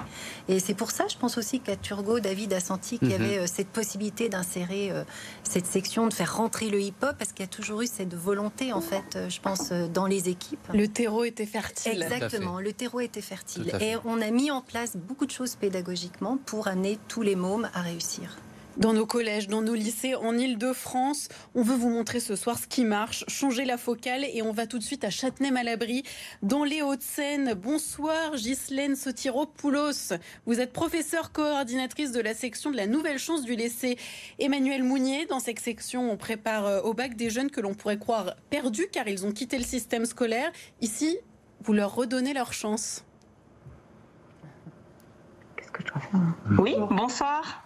Et 0.49 0.61
c'est 0.61 0.75
pour 0.75 0.91
ça, 0.91 1.05
je 1.09 1.17
pense 1.17 1.37
aussi 1.37 1.61
qu'à 1.61 1.77
Turgot, 1.77 2.21
David 2.21 2.53
a 2.55 2.61
senti 2.61 2.99
qu'il 2.99 3.11
y 3.11 3.15
mhm. 3.15 3.23
avait 3.23 3.39
euh, 3.39 3.47
cette 3.47 3.69
possibilité 3.69 4.29
d'insérer 4.29 4.91
euh, 4.91 5.05
cette 5.45 5.67
section, 5.67 6.09
de 6.09 6.15
faire 6.15 6.37
rentrer 6.37 6.71
le 6.71 6.81
hip-hop, 6.81 7.17
parce 7.19 7.33
qu'il 7.33 7.45
y 7.45 7.49
a 7.49 7.51
toujours 7.51 7.83
eu 7.83 7.87
cette 7.87 8.15
volonté, 8.15 8.73
en 8.73 8.81
fait, 8.81 9.17
euh, 9.17 9.29
je 9.29 9.41
pense, 9.41 9.73
dans 9.73 10.07
les 10.07 10.29
équipes. 10.29 10.67
Le 10.73 10.89
terreau 10.89 11.25
était 11.25 11.47
fertile. 11.47 12.03
Exactement, 12.03 12.61
le 12.61 12.73
terreau 12.73 13.01
était 13.01 13.21
fertile. 13.21 13.73
Et 13.81 13.95
on 14.05 14.21
a 14.21 14.31
mis 14.31 14.51
en 14.51 14.63
place 14.63 14.97
beaucoup 14.97 15.27
de 15.27 15.31
choses 15.31 15.57
pédagogiquement 15.57 16.39
pour 16.47 16.69
amener 16.69 16.99
tous 17.11 17.23
les 17.23 17.35
mômes 17.35 17.69
à 17.75 17.81
réussir 17.81 18.39
dans 18.77 18.93
nos 18.93 19.05
collèges, 19.05 19.49
dans 19.49 19.63
nos 19.63 19.75
lycées 19.75 20.15
en 20.15 20.39
Ile-de-France. 20.39 21.29
On 21.57 21.63
veut 21.63 21.75
vous 21.75 21.91
montrer 21.91 22.21
ce 22.21 22.37
soir 22.37 22.57
ce 22.57 22.69
qui 22.69 22.85
marche, 22.85 23.25
changer 23.27 23.65
la 23.65 23.77
focale 23.77 24.25
et 24.33 24.43
on 24.43 24.53
va 24.53 24.69
tout 24.69 24.79
de 24.79 24.85
suite 24.85 25.03
à 25.03 25.11
Châtenay-Malabry, 25.11 26.05
dans 26.43 26.63
les 26.63 26.83
Hauts-de-Seine. 26.83 27.55
Bonsoir 27.55 28.37
Ghislaine 28.37 28.95
Sotiropoulos. 28.95 30.15
Vous 30.47 30.61
êtes 30.61 30.73
professeure 30.73 31.33
coordinatrice 31.33 32.13
de 32.13 32.21
la 32.21 32.33
section 32.33 32.71
de 32.71 32.77
la 32.77 32.87
nouvelle 32.87 33.19
chance 33.19 33.43
du 33.43 33.57
lycée 33.57 33.99
Emmanuel 34.39 34.85
Mounier. 34.85 35.27
Dans 35.27 35.41
cette 35.41 35.59
section, 35.59 36.13
on 36.13 36.17
prépare 36.17 36.67
euh, 36.67 36.81
au 36.83 36.95
bac 36.95 37.17
des 37.17 37.29
jeunes 37.29 37.51
que 37.51 37.61
l'on 37.61 37.75
pourrait 37.75 37.99
croire 37.99 38.37
perdus 38.51 38.87
car 38.91 39.09
ils 39.09 39.27
ont 39.27 39.33
quitté 39.33 39.59
le 39.59 39.65
système 39.65 40.07
scolaire. 40.07 40.53
Ici, 40.81 41.19
vous 41.61 41.73
leur 41.73 41.93
redonnez 41.93 42.35
leur 42.35 42.53
chance. 42.53 43.05
Oui, 46.59 46.77
bonsoir. 46.91 47.63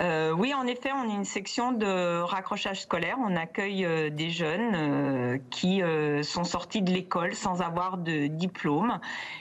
Euh, 0.00 0.32
oui, 0.32 0.54
en 0.54 0.66
effet, 0.66 0.90
on 0.92 1.10
est 1.10 1.14
une 1.14 1.24
section 1.24 1.72
de 1.72 2.20
raccrochage 2.22 2.82
scolaire. 2.82 3.16
On 3.20 3.36
accueille 3.36 3.84
euh, 3.84 4.10
des 4.10 4.30
jeunes 4.30 4.74
euh, 4.74 5.38
qui 5.50 5.82
sont 6.22 6.44
sortis 6.44 6.82
de 6.82 6.90
l'école 6.90 7.34
sans 7.34 7.60
avoir 7.60 7.98
de 7.98 8.26
diplôme 8.26 8.98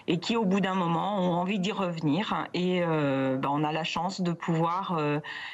et 0.08 0.20
qui, 0.20 0.36
au 0.36 0.46
bout 0.46 0.60
d'un 0.60 0.76
moment, 0.76 1.20
ont 1.20 1.34
envie 1.34 1.60
d'y 1.60 1.72
revenir. 1.72 2.48
Et 2.54 2.82
ben, 2.82 3.50
on 3.50 3.64
a 3.64 3.72
la 3.72 3.84
chance 3.84 4.22
de 4.22 4.32
pouvoir 4.32 5.00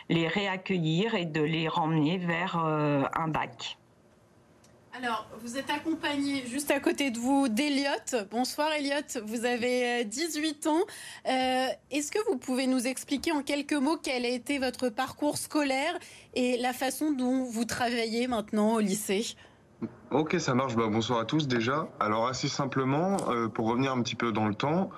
les 0.10 0.28
réaccueillir 0.28 1.16
et 1.16 1.26
de 1.26 1.42
les 1.42 1.68
ramener 1.68 2.18
vers 2.18 2.58
un 2.58 3.28
bac. 3.28 3.78
Alors, 4.98 5.28
vous 5.42 5.58
êtes 5.58 5.70
accompagné 5.70 6.46
juste 6.48 6.72
à 6.72 6.80
côté 6.80 7.12
de 7.12 7.20
vous 7.20 7.50
d'Eliott. 7.50 8.16
Bonsoir 8.32 8.72
Eliott, 8.72 9.20
vous 9.26 9.44
avez 9.44 10.06
18 10.06 10.66
euh, 10.66 10.70
ans. 10.70 10.84
Euh, 11.28 11.68
est-ce 11.92 12.14
que 12.14 12.20
vous 12.30 12.38
pouvez 12.38 12.66
nous 12.66 12.88
expliquer 12.88 13.34
en 13.34 13.44
quelques 13.44 13.74
mots 13.74 13.98
quel 13.98 14.24
a 14.24 14.30
été 14.30 14.58
votre 14.58 14.88
parcours 14.88 15.38
scolaire 15.38 16.00
et 16.34 16.56
la 16.58 16.72
façon 16.72 17.12
dont 17.12 17.44
vous 17.44 17.66
travaillez 17.66 18.28
maintenant 18.28 18.76
au 18.76 18.80
lycée? 18.80 19.36
Ok, 20.12 20.36
ça 20.40 20.56
marche. 20.56 20.76
Bah, 20.76 20.88
bonsoir 20.90 21.20
à 21.20 21.26
tous 21.26 21.48
déjà. 21.48 21.90
Alors 22.00 22.28
assez 22.28 22.48
simplement, 22.48 23.18
euh, 23.30 23.50
pour 23.50 23.68
revenir 23.68 23.92
un 23.92 24.02
petit 24.02 24.16
peu 24.16 24.32
dans 24.32 24.48
le 24.48 24.56
temps, 24.56 24.90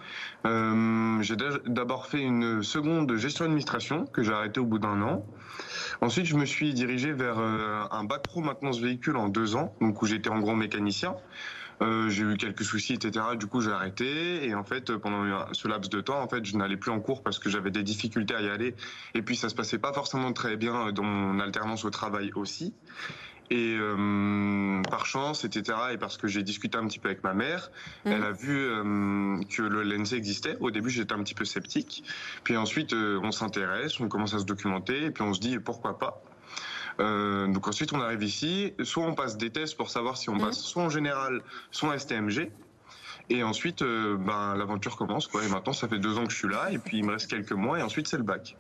j'ai 1.22 1.36
d'abord 1.66 2.08
fait 2.08 2.22
une 2.22 2.64
seconde 2.64 3.14
gestion 3.16 3.46
d'administration 3.46 4.06
que 4.06 4.24
j'ai 4.24 4.34
arrêté 4.34 4.60
au 4.60 4.66
bout 4.66 4.80
d'un 4.80 5.02
an. 5.02 5.26
Ensuite, 6.02 6.26
je 6.26 6.36
me 6.36 6.46
suis 6.46 6.74
dirigé 6.74 7.12
vers 7.12 7.40
euh, 7.40 7.84
un 7.90 8.04
bac 8.04 8.22
pro 8.22 8.42
maintenance 8.42 8.80
véhicule 8.80 9.18
en 9.18 9.30
deux 9.30 9.56
ans, 9.56 9.74
donc 9.82 10.02
où 10.02 10.06
j'étais 10.06 10.30
en 10.30 10.40
gros 10.40 10.56
mécanicien. 10.56 11.16
Euh, 11.82 12.10
j'ai 12.10 12.24
eu 12.24 12.38
quelques 12.38 12.64
soucis, 12.64 12.94
etc. 12.94 13.26
Du 13.38 13.48
coup, 13.48 13.62
j'ai 13.62 13.72
arrêté. 13.72 14.48
Et 14.48 14.56
en 14.56 14.64
fait, 14.64 14.96
pendant 14.98 15.46
ce 15.54 15.68
laps 15.68 15.90
de 15.90 16.02
temps, 16.02 16.22
en 16.22 16.28
fait, 16.28 16.46
je 16.46 16.58
n'allais 16.58 16.78
plus 16.78 16.92
en 16.92 17.00
cours 17.00 17.24
parce 17.24 17.40
que 17.40 17.50
j'avais 17.50 17.72
des 17.72 17.84
difficultés 17.84 18.36
à 18.36 18.42
y 18.42 18.50
aller. 18.50 18.76
Et 19.14 19.22
puis, 19.22 19.36
ça 19.36 19.50
se 19.50 19.56
passait 19.56 19.78
pas 19.78 19.94
forcément 19.94 20.34
très 20.34 20.58
bien 20.58 20.92
dans 20.92 21.04
mon 21.04 21.40
alternance 21.40 21.86
au 21.86 21.90
travail 21.90 22.32
aussi. 22.36 22.74
Et 23.50 23.78
euh, 23.80 24.82
par 24.90 25.06
chance, 25.06 25.46
etc., 25.46 25.78
et 25.94 25.98
parce 25.98 26.18
que 26.18 26.28
j'ai 26.28 26.44
discuté 26.44 26.78
un 26.78 26.86
petit 26.88 27.00
peu 27.00 27.08
avec 27.08 27.24
ma 27.24 27.34
mère, 27.34 27.72
mmh. 28.06 28.12
elle 28.12 28.24
a 28.24 28.32
vu 28.32 28.58
euh, 28.58 29.40
que 29.50 29.62
le 29.62 29.84
LNC 29.84 30.14
existait. 30.14 30.58
Au 30.60 30.70
début, 30.70 30.90
j'étais 30.90 31.14
un 31.14 31.24
petit 31.24 31.36
peu 31.36 31.46
sceptique. 31.46 32.04
Puis 32.44 32.58
ensuite, 32.58 32.94
euh, 32.94 33.20
on 33.24 33.32
s'intéresse, 33.32 34.00
on 34.00 34.10
commence 34.10 34.34
à 34.34 34.40
se 34.40 34.46
documenter, 34.46 35.06
et 35.06 35.12
puis 35.12 35.24
on 35.24 35.34
se 35.34 35.40
dit 35.40 35.60
pourquoi 35.60 35.98
pas. 35.98 36.22
Euh, 37.00 37.48
donc 37.48 37.68
ensuite, 37.68 37.94
on 37.94 38.02
arrive 38.02 38.24
ici. 38.24 38.74
Soit 38.84 39.06
on 39.06 39.14
passe 39.14 39.38
des 39.38 39.50
tests 39.50 39.78
pour 39.78 39.90
savoir 39.90 40.18
si 40.18 40.30
on 40.30 40.36
mmh. 40.36 40.42
passe 40.42 40.60
soit 40.60 40.84
en 40.84 40.90
général, 40.90 41.42
soit 41.72 41.90
en 41.90 41.98
STMG. 41.98 42.52
Et 43.30 43.44
ensuite, 43.44 43.82
euh, 43.82 44.18
ben, 44.18 44.56
l'aventure 44.56 44.96
commence. 44.96 45.28
Quoi. 45.28 45.44
Et 45.44 45.50
maintenant, 45.50 45.74
ça 45.74 45.88
fait 45.88 46.00
deux 46.00 46.18
ans 46.18 46.26
que 46.26 46.32
je 46.32 46.38
suis 46.38 46.48
là. 46.48 46.72
Et 46.72 46.78
puis, 46.78 47.00
il 47.00 47.06
me 47.06 47.12
reste 47.12 47.30
quelques 47.30 47.52
mois. 47.52 47.80
Et 47.80 47.82
ensuite, 47.82 48.08
c'est 48.08 48.18
le 48.18 48.24
bac. 48.24 48.56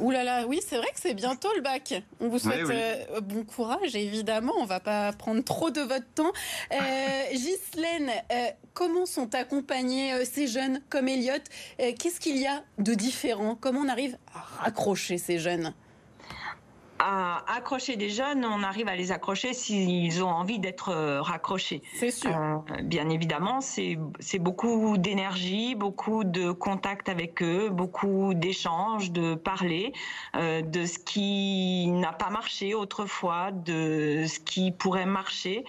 Ouh 0.00 0.10
là 0.10 0.22
là, 0.22 0.46
oui, 0.46 0.60
c'est 0.66 0.76
vrai 0.76 0.86
que 0.88 1.00
c'est 1.00 1.14
bientôt 1.14 1.48
le 1.56 1.62
bac. 1.62 1.94
On 2.20 2.28
vous 2.28 2.38
souhaite 2.38 2.68
euh, 2.70 3.20
bon 3.20 3.44
courage, 3.44 3.96
évidemment. 3.96 4.52
On 4.58 4.64
va 4.64 4.80
pas 4.80 5.12
prendre 5.12 5.42
trop 5.42 5.70
de 5.70 5.80
votre 5.80 6.06
temps. 6.14 6.32
Euh, 6.72 6.76
Ghislaine, 7.32 8.10
euh, 8.32 8.46
comment 8.74 9.06
sont 9.06 9.34
accompagnés 9.34 10.12
euh, 10.12 10.24
ces 10.24 10.46
jeunes 10.46 10.80
comme 10.88 11.08
Elliot 11.08 11.32
Qu'est-ce 11.78 12.20
qu'il 12.20 12.36
y 12.38 12.46
a 12.46 12.62
de 12.78 12.94
différent? 12.94 13.56
Comment 13.60 13.80
on 13.80 13.88
arrive 13.88 14.16
à 14.34 14.62
raccrocher 14.62 15.18
ces 15.18 15.38
jeunes? 15.38 15.72
À 16.98 17.44
accrocher 17.56 17.96
des 17.96 18.10
jeunes, 18.10 18.44
on 18.44 18.62
arrive 18.62 18.88
à 18.88 18.96
les 18.96 19.12
accrocher 19.12 19.54
s'ils 19.54 20.22
ont 20.22 20.30
envie 20.30 20.58
d'être 20.58 20.90
euh, 20.90 21.22
raccrochés. 21.22 21.82
C'est 21.94 22.10
sûr. 22.10 22.30
Euh, 22.30 22.82
bien 22.82 23.08
évidemment, 23.08 23.60
c'est 23.60 23.96
beaucoup 24.38 24.98
d'énergie, 24.98 25.74
beaucoup 25.74 26.24
de 26.24 26.50
contact 26.50 27.08
avec 27.08 27.42
eux, 27.42 27.68
beaucoup 27.70 28.34
d'échanges, 28.34 29.10
de 29.12 29.34
parler 29.34 29.92
euh, 30.36 30.62
de 30.62 30.84
ce 30.84 30.98
qui 30.98 31.88
n'a 31.88 32.12
pas 32.12 32.30
marché 32.30 32.74
autrefois, 32.74 33.50
de 33.52 34.24
ce 34.26 34.40
qui 34.40 34.72
pourrait 34.72 35.06
marcher. 35.06 35.64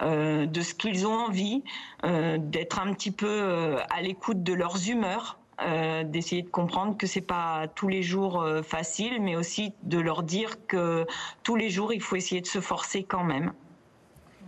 de 0.00 0.62
ce 0.62 0.74
qu'ils 0.74 1.06
ont 1.06 1.14
envie, 1.14 1.62
d'être 2.02 2.80
un 2.80 2.92
petit 2.92 3.12
peu 3.12 3.76
à 3.88 4.02
l'écoute 4.02 4.42
de 4.42 4.52
leurs 4.52 4.88
humeurs, 4.88 5.38
euh, 5.66 6.04
d'essayer 6.04 6.42
de 6.42 6.48
comprendre 6.48 6.96
que 6.96 7.06
c'est 7.06 7.20
pas 7.20 7.66
tous 7.74 7.88
les 7.88 8.02
jours 8.02 8.42
euh, 8.42 8.62
facile, 8.62 9.20
mais 9.20 9.36
aussi 9.36 9.72
de 9.82 9.98
leur 9.98 10.22
dire 10.22 10.66
que 10.66 11.06
tous 11.42 11.56
les 11.56 11.70
jours 11.70 11.92
il 11.92 12.00
faut 12.00 12.16
essayer 12.16 12.40
de 12.40 12.46
se 12.46 12.60
forcer 12.60 13.04
quand 13.04 13.24
même 13.24 13.52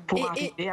pour 0.07 0.29
arriver 0.29 0.71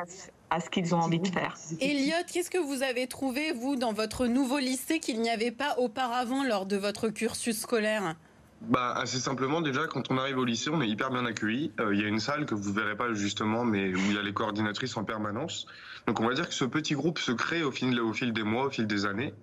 À, 0.50 0.60
ce 0.60 0.70
qu'ils 0.70 0.94
ont 0.94 1.00
envie 1.00 1.20
de 1.20 1.28
faire. 1.28 1.56
Elliot, 1.80 2.26
qu'est-ce 2.32 2.50
que 2.50 2.58
vous 2.58 2.84
avez 2.84 3.08
trouvé 3.08 3.54
vous 3.54 3.78
dans 3.78 3.94
votre 3.94 4.28
nouveau 4.28 4.60
lycée 4.60 5.00
qu'il 5.00 5.22
n'y 5.22 5.30
avait 5.30 5.52
pas 5.52 5.78
auparavant 5.78 6.44
lors 6.44 6.66
de 6.66 6.76
votre 6.76 7.08
cursus 7.08 7.58
scolaire? 7.62 8.16
Bah, 8.62 8.94
assez 8.96 9.18
simplement, 9.18 9.62
déjà, 9.62 9.88
quand 9.88 10.12
on 10.12 10.18
arrive 10.18 10.38
au 10.38 10.46
lycée, 10.46 10.70
on 10.72 10.82
est 10.82 10.88
hyper 10.88 11.10
bien 11.10 11.26
accueilli. 11.26 11.72
Euh, 11.80 11.96
il 11.96 12.02
y 12.02 12.06
a 12.06 12.08
une 12.08 12.20
salle 12.20 12.46
que 12.46 12.54
vous 12.54 12.72
verrez 12.72 12.96
pas 12.96 13.12
justement, 13.14 13.64
mais 13.64 13.94
où 13.94 13.98
il 13.98 14.14
y 14.14 14.18
a 14.18 14.22
les 14.22 14.34
coordinatrices 14.34 14.98
en 14.98 15.04
permanence. 15.04 15.66
Donc, 16.06 16.20
on 16.20 16.28
va 16.28 16.36
dire 16.36 16.48
que 16.48 16.54
ce 16.54 16.66
petit 16.66 16.94
groupe 16.94 17.18
se 17.18 17.32
crée 17.32 17.64
au 17.64 17.72
fil, 17.72 18.00
au 18.00 18.14
fil 18.14 18.34
des 18.34 18.44
mois, 18.44 18.66
au 18.66 18.70
fil 18.70 18.86
des 18.86 19.06
années. 19.06 19.34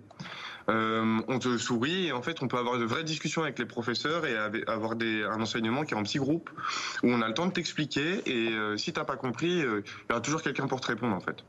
Euh, 0.69 1.21
on 1.27 1.39
te 1.39 1.57
sourit 1.57 2.07
et 2.07 2.11
en 2.11 2.21
fait 2.21 2.41
on 2.43 2.47
peut 2.47 2.57
avoir 2.57 2.77
de 2.77 2.85
vraies 2.85 3.03
discussions 3.03 3.43
avec 3.43 3.57
les 3.57 3.65
professeurs 3.65 4.25
et 4.25 4.37
avoir 4.67 4.95
des, 4.95 5.23
un 5.23 5.41
enseignement 5.41 5.83
qui 5.83 5.93
est 5.93 5.97
en 5.97 6.03
petit 6.03 6.19
groupe 6.19 6.49
où 7.03 7.07
on 7.09 7.21
a 7.21 7.27
le 7.27 7.33
temps 7.33 7.47
de 7.47 7.51
t'expliquer 7.51 8.21
et 8.25 8.49
euh, 8.49 8.77
si 8.77 8.93
t'as 8.93 9.03
pas 9.03 9.15
compris, 9.15 9.61
euh, 9.61 9.81
il 9.85 10.09
y 10.09 10.11
aura 10.11 10.21
toujours 10.21 10.41
quelqu'un 10.41 10.67
pour 10.67 10.79
te 10.81 10.87
répondre 10.87 11.15
en 11.15 11.19
fait. 11.19 11.43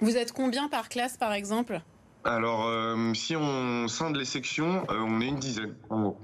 Vous 0.00 0.16
êtes 0.16 0.32
combien 0.32 0.68
par 0.68 0.88
classe 0.88 1.16
par 1.16 1.32
exemple? 1.32 1.80
Alors 2.24 2.70
si 3.16 3.34
on 3.34 3.88
scinde 3.88 4.16
les 4.16 4.24
sections, 4.24 4.84
on 4.88 5.20
est 5.20 5.26
une 5.26 5.38
dizaine 5.38 5.74
en 5.90 6.02
gros. 6.02 6.18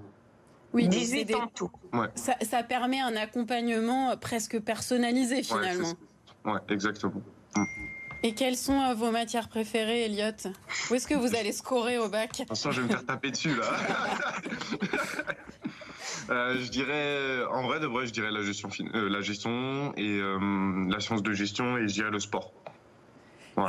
Oui, 0.72 0.87
18 0.87 1.35
en 1.35 1.46
tout. 1.48 1.70
Ça, 2.14 2.62
permet 2.62 3.01
un 3.01 3.16
accompagnement 3.16 4.16
presque 4.16 4.61
personnalisé 4.61 5.42
finalement. 5.42 5.92
Ouais, 6.44 6.61
exactement. 6.68 7.22
Mm. 7.57 7.64
Et 8.22 8.35
quelles 8.35 8.57
sont 8.57 8.81
euh, 8.81 8.94
vos 8.94 9.11
matières 9.11 9.48
préférées, 9.48 10.04
Elliot 10.04 10.52
Où 10.90 10.94
est-ce 10.94 11.07
que 11.07 11.14
vous 11.14 11.37
allez 11.37 11.52
scorer 11.52 11.98
au 11.98 12.09
bac? 12.09 12.40
Attention, 12.40 12.72
je 12.72 12.81
vais 12.81 12.87
me 12.88 12.92
faire 12.92 13.07
taper 13.07 13.31
dessus 13.31 13.54
là. 13.54 13.66
Euh, 16.31 16.61
je 16.61 16.68
dirais, 16.68 17.42
en 17.50 17.62
vrai 17.62 17.81
de 17.81 17.87
vrai, 17.87 18.07
je 18.07 18.12
dirais 18.12 18.31
la 18.31 18.42
gestion, 18.42 18.68
euh, 18.94 19.09
la 19.09 19.22
gestion 19.22 19.94
et 19.96 20.20
la 20.20 21.00
science 21.00 21.22
de 21.22 21.33
gestion 21.33 21.78
et 21.78 21.88
je 21.88 21.94
dirais 21.94 22.11
le 22.11 22.20
sport. 22.20 22.52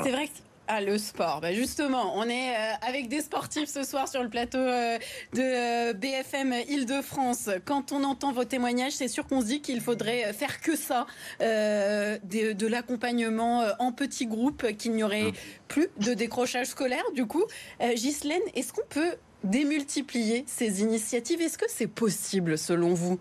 C'est 0.04 0.12
vrai 0.12 0.28
que 0.28 0.34
ah, 0.72 0.82
le 0.82 1.00
sport. 1.00 1.42
Bah 1.42 1.52
justement, 1.52 2.16
on 2.16 2.30
est 2.30 2.56
euh, 2.56 2.74
avec 2.88 3.08
des 3.08 3.22
sportifs 3.22 3.70
ce 3.70 3.84
soir 3.84 4.08
sur 4.08 4.22
le 4.22 4.30
plateau 4.30 4.60
euh, 4.60 5.00
de 5.34 5.42
euh, 5.42 5.94
BFM 5.94 6.54
Île-de-France. 6.70 7.50
Quand 7.66 7.92
on 7.92 8.04
entend 8.04 8.32
vos 8.32 8.44
témoignages, 8.44 8.92
c'est 8.92 9.08
sûr 9.08 9.26
qu'on 9.26 9.42
se 9.42 9.48
dit 9.48 9.62
qu'il 9.62 9.82
faudrait 9.82 10.32
faire 10.32 10.62
que 10.62 10.76
ça, 10.76 11.08
de, 11.40 12.54
de 12.54 12.68
l'accompagnement 12.68 13.64
en 13.80 13.92
petits 13.92 14.28
groupes, 14.28 14.72
qu'il 14.78 14.92
n'y 14.92 15.02
aurait 15.02 15.32
plus 15.68 15.88
de 15.98 16.14
décrochage 16.14 16.68
scolaire. 16.68 17.04
Du 17.16 17.26
coup, 17.26 17.46
Ghislaine, 17.82 18.40
est-ce 18.54 18.72
qu'on 18.72 18.86
peut 18.90 19.16
démultiplier 19.44 20.44
ces 20.46 20.84
initiatives? 20.84 21.42
Est-ce 21.42 21.58
que 21.58 21.66
c'est 21.68 21.88
possible 21.88 22.60
selon 22.60 22.94
vous? 22.94 23.20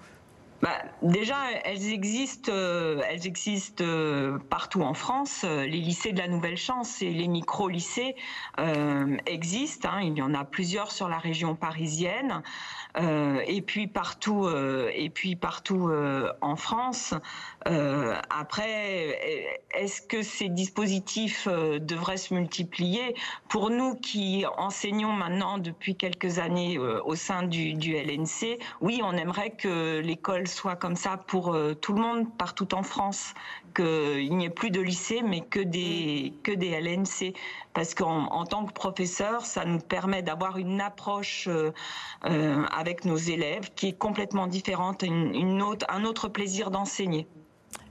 Bah, 0.61 0.83
déjà, 1.03 1.37
elles 1.65 1.93
existent, 1.93 2.51
euh, 2.53 3.01
elles 3.09 3.27
existent 3.27 3.85
euh, 3.85 4.39
partout 4.51 4.83
en 4.83 4.95
France. 4.95 5.45
Les 5.45 5.69
lycées 5.69 6.13
de 6.13 6.19
la 6.19 6.27
Nouvelle 6.27 6.57
Chance 6.57 7.01
et 7.01 7.11
les 7.11 7.29
micro-lycées 7.29 8.17
euh, 8.59 9.17
existent. 9.27 9.89
Hein. 9.93 10.01
Il 10.03 10.19
y 10.19 10.23
en 10.23 10.35
a 10.35 10.45
plusieurs 10.45 10.91
sur 10.91 11.09
la 11.09 11.19
région 11.19 11.55
parisienne. 11.55 12.43
Euh, 12.97 13.41
et 13.47 13.63
puis 13.63 13.87
partout, 13.87 14.47
euh, 14.47 14.91
euh, 15.71 16.33
en 16.41 16.57
France. 16.57 17.15
après, 17.65 19.55
est-ce 19.75 20.01
que 20.03 20.23
ces 20.23 20.49
dispositifs 20.49 21.47
devraient 21.49 22.17
se 22.17 22.35
multiplier? 22.35 23.15
Pour 23.49 23.71
nous 23.71 23.95
qui 23.95 24.45
enseignons 24.57 25.13
maintenant 25.13 25.59
depuis 25.59 25.95
quelques 25.95 26.39
années 26.39 26.79
au 26.79 27.15
sein 27.15 27.43
du, 27.43 27.95
LNC, 27.95 28.59
oui, 28.81 29.01
on 29.05 29.13
aimerait 29.13 29.51
que 29.51 30.01
l'école 30.01 30.48
soit 30.49 30.77
comme 30.77 30.97
ça 30.97 31.17
pour 31.17 31.57
tout 31.81 31.93
le 31.93 32.01
monde 32.01 32.27
partout 32.37 32.75
en 32.75 32.83
France, 32.83 33.35
qu'il 33.75 34.37
n'y 34.37 34.45
ait 34.45 34.51
plus 34.51 34.71
de 34.71 34.81
lycée, 34.81 35.23
mais 35.23 35.41
que 35.41 35.61
des, 35.61 36.33
que 36.43 36.53
des 36.53 36.71
LNC. 36.71 37.35
Parce 37.75 37.95
qu'en 37.95 38.27
en 38.27 38.45
tant 38.45 38.65
que 38.65 38.73
professeur, 38.73 39.47
ça 39.47 39.65
nous 39.65 39.79
permet 39.79 40.23
d'avoir 40.23 40.59
une 40.59 40.81
approche 40.81 41.47
euh, 41.49 41.73
euh, 42.25 42.65
avec 42.77 43.05
nos 43.05 43.17
élèves 43.17 43.71
qui 43.75 43.89
est 43.89 43.99
complètement 43.99 44.47
différente, 44.47 45.03
une, 45.03 45.63
autre, 45.63 45.87
un 45.89 46.05
autre 46.05 46.29
plaisir 46.29 46.71
d'enseigner. 46.71 47.27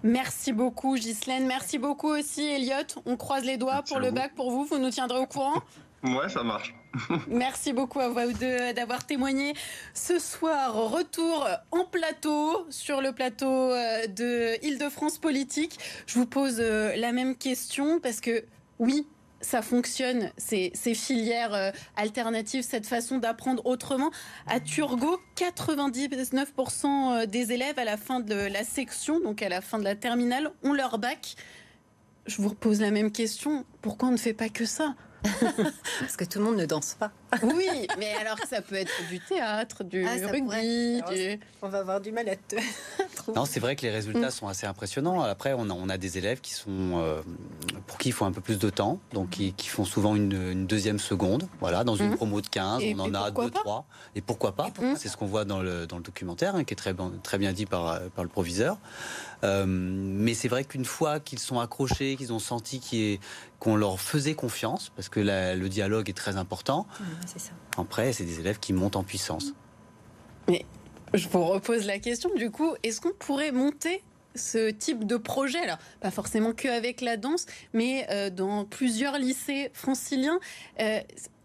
Merci 0.03 0.53
beaucoup 0.53 0.95
Ghislaine, 0.95 1.47
merci 1.47 1.77
beaucoup 1.77 2.09
aussi 2.09 2.43
Elliot. 2.43 3.01
On 3.05 3.15
croise 3.15 3.45
les 3.45 3.57
doigts 3.57 3.83
pour 3.87 3.99
le 3.99 4.11
bac 4.11 4.33
pour 4.35 4.51
vous, 4.51 4.65
vous 4.65 4.77
nous 4.77 4.89
tiendrez 4.89 5.19
au 5.19 5.25
courant 5.25 5.61
Ouais, 6.03 6.29
ça 6.29 6.43
marche. 6.43 6.75
Merci 7.27 7.73
beaucoup 7.73 7.99
à 7.99 8.09
vous 8.09 8.33
deux 8.33 8.73
d'avoir 8.73 9.05
témoigné 9.05 9.53
ce 9.93 10.19
soir. 10.19 10.73
Retour 10.73 11.47
en 11.71 11.85
plateau, 11.85 12.65
sur 12.69 13.01
le 13.01 13.11
plateau 13.11 13.71
euh, 13.71 14.07
de 14.07 14.63
Île-de-France 14.65 15.17
Politique. 15.17 15.77
Je 16.05 16.19
vous 16.19 16.25
pose 16.25 16.57
euh, 16.59 16.95
la 16.95 17.11
même 17.11 17.35
question 17.35 17.99
parce 17.99 18.21
que 18.21 18.45
oui, 18.79 19.07
ça 19.41 19.61
fonctionne, 19.61 20.31
ces, 20.37 20.71
filières 20.95 21.53
euh, 21.53 21.71
alternatives, 21.95 22.63
cette 22.63 22.87
façon 22.87 23.17
d'apprendre 23.17 23.65
autrement. 23.65 24.11
À 24.47 24.59
Turgot, 24.59 25.19
99% 25.35 27.25
des 27.27 27.51
élèves 27.51 27.77
à 27.77 27.85
la 27.85 27.97
fin 27.97 28.19
de 28.19 28.35
la 28.35 28.63
section, 28.63 29.19
donc 29.19 29.41
à 29.41 29.49
la 29.49 29.61
fin 29.61 29.77
de 29.79 29.83
la 29.83 29.95
terminale, 29.95 30.51
ont 30.63 30.73
leur 30.73 30.97
bac. 30.97 31.35
Je 32.25 32.41
vous 32.41 32.49
repose 32.49 32.81
la 32.81 32.91
même 32.91 33.11
question. 33.11 33.65
Pourquoi 33.81 34.09
on 34.09 34.11
ne 34.11 34.17
fait 34.17 34.33
pas 34.33 34.49
que 34.49 34.65
ça? 34.65 34.95
Parce 35.99 36.15
que 36.17 36.25
tout 36.25 36.39
le 36.39 36.45
monde 36.45 36.57
ne 36.57 36.65
danse 36.65 36.95
pas. 36.99 37.11
oui, 37.43 37.87
mais 37.97 38.13
alors 38.15 38.37
ça 38.49 38.61
peut 38.61 38.75
être 38.75 38.93
du 39.09 39.19
théâtre, 39.19 39.83
du 39.83 40.05
ah, 40.05 40.27
rugby. 40.27 41.01
On 41.61 41.69
va 41.69 41.79
avoir 41.79 42.01
du 42.01 42.11
mal 42.11 42.29
à 42.29 42.35
te 42.35 42.55
Non, 43.35 43.45
c'est 43.45 43.59
vrai 43.59 43.75
que 43.75 43.81
les 43.81 43.91
résultats 43.91 44.31
sont 44.31 44.47
assez 44.47 44.67
impressionnants. 44.67 45.21
Après, 45.21 45.53
on 45.53 45.69
a, 45.69 45.73
on 45.73 45.89
a 45.89 45.97
des 45.97 46.17
élèves 46.17 46.41
qui 46.41 46.53
sont 46.53 46.69
euh, 46.71 47.21
pour 47.87 47.97
qui 47.97 48.09
il 48.09 48.11
faut 48.11 48.25
un 48.25 48.31
peu 48.31 48.41
plus 48.41 48.59
de 48.59 48.69
temps, 48.69 48.99
donc 49.13 49.29
qui, 49.29 49.53
font 49.67 49.85
souvent 49.85 50.15
une, 50.15 50.67
deuxième 50.67 50.99
seconde. 50.99 51.47
Voilà, 51.61 51.83
dans 51.83 51.95
une 51.95 52.11
mmh. 52.11 52.15
promo 52.15 52.41
de 52.41 52.47
15, 52.47 52.83
on 52.95 52.99
en 52.99 53.13
a 53.13 53.31
deux, 53.31 53.49
trois. 53.49 53.85
Et 54.15 54.21
pourquoi 54.21 54.51
pas 54.51 54.69
C'est 54.97 55.07
ce 55.07 55.15
qu'on 55.15 55.25
voit 55.25 55.45
dans 55.45 55.61
le, 55.61 55.87
dans 55.87 55.97
le 55.97 56.03
documentaire, 56.03 56.55
hein, 56.55 56.63
qui 56.65 56.73
est 56.73 56.77
très, 56.77 56.93
très 57.23 57.37
bien 57.37 57.53
dit 57.53 57.65
par, 57.65 58.01
par 58.09 58.23
le 58.23 58.29
proviseur. 58.29 58.77
Euh, 59.43 59.65
mais 59.67 60.33
c'est 60.33 60.47
vrai 60.47 60.65
qu'une 60.65 60.85
fois 60.85 61.19
qu'ils 61.19 61.39
sont 61.39 61.59
accrochés, 61.59 62.17
qu'ils 62.17 62.33
ont 62.33 62.39
senti 62.39 63.19
qu'on 63.59 63.75
leur 63.75 63.99
faisait 63.99 64.35
confiance, 64.35 64.91
parce 64.95 65.09
que 65.09 65.19
le 65.19 65.69
dialogue 65.69 66.09
est 66.09 66.17
très 66.17 66.37
important, 66.37 66.87
après, 67.77 68.11
c'est 68.11 68.25
des 68.25 68.39
élèves 68.39 68.59
qui 68.59 68.73
montent 68.73 68.95
en 68.95 69.03
puissance. 69.03 69.53
Mais 70.49 70.65
je 71.13 71.27
vous 71.29 71.43
repose 71.43 71.85
la 71.85 71.99
question, 71.99 72.29
du 72.35 72.51
coup, 72.51 72.75
est-ce 72.83 72.99
qu'on 72.99 73.13
pourrait 73.17 73.51
monter 73.51 74.03
ce 74.37 74.69
type 74.69 75.05
de 75.05 75.17
projet, 75.17 75.59
alors 75.59 75.79
pas 75.99 76.11
forcément 76.11 76.53
que 76.53 76.67
avec 76.67 77.01
la 77.01 77.17
danse, 77.17 77.45
mais 77.73 78.07
dans 78.31 78.65
plusieurs 78.65 79.17
lycées 79.17 79.69
franciliens 79.73 80.39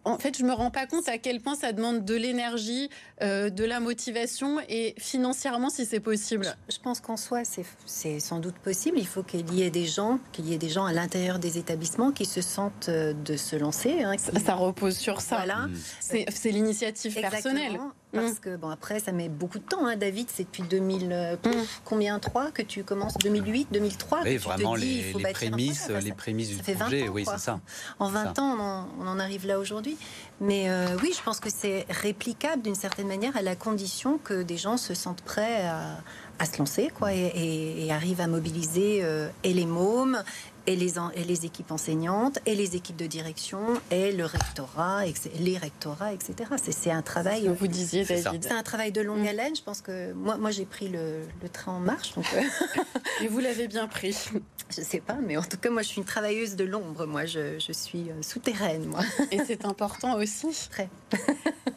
en 0.05 0.19
fait, 0.19 0.37
je 0.37 0.45
me 0.45 0.53
rends 0.53 0.71
pas 0.71 0.87
compte 0.87 1.09
à 1.09 1.19
quel 1.19 1.41
point 1.41 1.55
ça 1.55 1.73
demande 1.73 2.05
de 2.05 2.15
l'énergie, 2.15 2.91
euh, 3.23 3.51
de 3.51 3.65
la 3.65 3.79
motivation 3.79 4.59
et 4.69 4.95
financièrement, 4.99 5.71
si 5.71 5.87
c'est 5.87 6.01
possible. 6.01 6.57
Je 6.69 6.79
pense 6.79 7.01
qu'en 7.01 7.17
soi, 7.17 7.43
c'est 7.87 8.21
sans 8.21 8.41
doute 8.41 8.57
possible. 8.57 8.99
Il 8.99 9.07
faut 9.07 9.23
qu'il 9.23 9.55
y 9.55 9.63
ait 9.63 9.71
des 9.71 9.87
gens, 9.87 10.19
qu'il 10.33 10.49
y 10.49 10.55
ait 10.55 10.59
des 10.59 10.69
gens 10.69 10.85
à 10.85 10.93
l'intérieur 10.93 11.39
des 11.39 11.59
établissements 11.59 12.11
qui 12.11 12.25
se 12.25 12.41
sentent 12.41 12.89
euh, 12.89 13.13
de 13.13 13.37
se 13.37 13.55
lancer. 13.55 14.03
Hein, 14.03 14.17
ça, 14.19 14.55
repose 14.55 14.97
sur 14.97 15.21
ça. 15.21 15.37
Voilà. 15.37 15.69
Mmh. 15.69 15.77
C'est 16.01 16.51
l'initiative 16.51 17.15
personnelle. 17.15 17.79
Parce 18.13 18.33
mm. 18.33 18.39
que, 18.41 18.57
bon, 18.57 18.69
après, 18.69 19.01
ça 19.01 19.13
met 19.13 19.29
beaucoup 19.29 19.59
de 19.59 19.65
temps. 19.65 19.87
Hein, 19.87 19.97
David, 19.97 20.29
c'est 20.33 20.45
depuis 20.45 20.63
2000, 20.63 21.09
euh, 21.11 21.37
mm. 21.37 21.51
combien 21.85 22.19
3 22.19 22.51
que 22.51 22.63
tu 22.63 22.85
commences? 22.85 23.17
2008, 23.19 23.69
2003 23.73 24.21
Oui, 24.25 24.37
vraiment, 24.37 24.75
les, 24.75 25.13
prémices, 25.33 25.89
les 25.89 26.13
prémices 26.13 26.57
du 26.57 26.75
projet, 26.75 27.09
oui, 27.09 27.25
c'est 27.29 27.39
ça. 27.39 27.61
En 27.99 28.09
20 28.09 28.39
ans, 28.39 28.87
on 29.01 29.07
en, 29.07 29.19
arrive 29.19 29.47
là 29.47 29.59
aujourd'hui. 29.59 29.97
Mais 30.41 30.69
euh, 30.69 30.97
oui, 31.03 31.15
je 31.17 31.23
pense 31.23 31.41
que 31.41 31.51
c'est 31.51 31.87
réplicable 31.89 32.63
d'une 32.63 32.75
certaine 32.75 33.07
manière 33.07 33.37
à 33.37 33.43
la 33.43 33.57
condition 33.57 34.19
que 34.19 34.43
des 34.43 34.57
gens 34.57 34.77
se 34.77 34.95
sentent 34.95 35.23
prêts 35.23 35.67
à, 35.67 36.45
se 36.45 36.59
lancer 36.59 36.91
quoi, 36.93 37.13
et, 37.13 37.89
arrivent 37.93 38.21
à 38.21 38.27
mobiliser 38.27 39.01
euh, 39.03 39.29
et 39.45 39.53
les 39.53 39.67
mômes 39.67 40.25
et 40.67 40.77
les, 40.77 40.95
et 41.15 41.25
les 41.25 41.47
équipes 41.47 41.71
enseignantes, 41.71 42.39
et 42.47 42.55
les 42.55 42.77
équipes 42.77 42.97
de 42.97 43.07
direction, 43.07 43.61
et 43.91 44.13
le 44.13 44.25
rectorat, 44.25 45.07
et 45.07 45.15
les 45.41 45.59
rectorats, 45.59 46.13
etc. 46.13 46.51
C'est 46.57 46.91
un 46.91 47.03
travail. 47.03 47.51
vous 47.59 47.67
disiez, 47.67 48.05
David. 48.05 48.45
C'est 48.45 48.53
un 48.53 48.63
travail 48.63 48.93
de 48.93 49.01
longue 49.01 49.25
mm. 49.25 49.29
haleine. 49.29 49.57
Je 49.57 49.63
pense 49.63 49.81
que 49.81 50.13
moi, 50.13 50.37
moi 50.37 50.51
j'ai 50.51 50.65
pris 50.65 50.89
le, 50.89 51.23
train 51.53 51.73
en 51.73 51.81
marche. 51.81 52.15
Donc, 52.15 52.27
euh, 52.35 52.43
et 53.25 53.29
vous 53.29 53.41
l'avez 53.41 53.69
bien 53.69 53.89
pris. 53.89 54.17
Je 54.75 54.81
sais 54.81 55.01
pas, 55.01 55.19
mais 55.23 55.37
en 55.37 55.43
tout 55.43 55.59
cas, 55.59 55.69
moi, 55.69 55.83
je 55.83 55.89
suis 55.89 55.99
une 55.99 56.07
travailleuse 56.07 56.57
de 56.57 56.65
l'ombre. 56.65 57.05
Moi, 57.05 57.27
je, 57.27 57.59
je 57.59 57.73
suis 57.73 58.09
euh, 58.09 58.23
souterraine, 58.23 58.87
moi. 58.87 59.01
Et 59.31 59.39
c'est 59.47 59.67
important 59.67 60.17
aussi. 60.17 60.47
Très. 60.71 60.89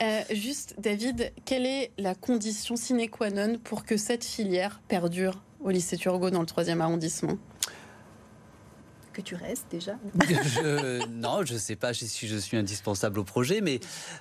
Euh, 0.01 0.21
juste, 0.31 0.75
David, 0.77 1.33
quelle 1.43 1.65
est 1.65 1.91
la 1.97 2.15
condition 2.15 2.77
sine 2.77 3.09
qua 3.09 3.31
non 3.31 3.57
pour 3.61 3.83
que 3.83 3.97
cette 3.97 4.23
filière 4.23 4.79
perdure 4.87 5.41
au 5.61 5.71
lycée 5.71 5.97
Turgot 5.97 6.29
dans 6.29 6.39
le 6.39 6.45
3e 6.45 6.79
arrondissement? 6.79 7.37
Que 9.15 9.21
tu 9.21 9.35
restes 9.35 9.65
déjà 9.71 9.97
Non, 11.09 11.43
je 11.45 11.53
ne 11.53 11.59
sais 11.59 11.75
pas 11.75 11.93
si 11.93 12.27
je 12.27 12.35
suis 12.37 12.57
indispensable 12.57 13.19
au 13.19 13.23
projet, 13.23 13.61
mais 13.61 13.79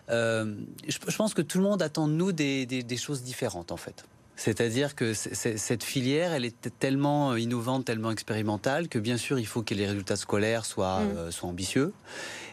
euh, 0.08 0.54
je, 0.86 1.16
pense 1.16 1.34
que 1.34 1.42
tout 1.42 1.58
le 1.58 1.64
monde 1.64 1.82
attend 1.82 2.06
de 2.06 2.12
nous 2.12 2.32
des, 2.32 2.96
choses 2.96 3.22
différentes 3.22 3.72
en 3.72 3.76
fait. 3.76 4.04
C'est-à-dire 4.36 4.94
que 4.96 5.14
cette 5.14 5.84
filière, 5.84 6.32
elle 6.32 6.44
est 6.44 6.78
tellement 6.78 7.36
innovante, 7.36 7.84
tellement 7.84 8.10
expérimentale, 8.10 8.88
que 8.88 8.98
bien 8.98 9.16
sûr, 9.16 9.38
il 9.38 9.46
faut 9.46 9.62
que 9.62 9.74
les 9.74 9.86
résultats 9.86 10.16
scolaires 10.16 10.64
soient, 10.64 11.00
mm. 11.00 11.16
euh, 11.16 11.30
soient 11.30 11.48
ambitieux, 11.48 11.92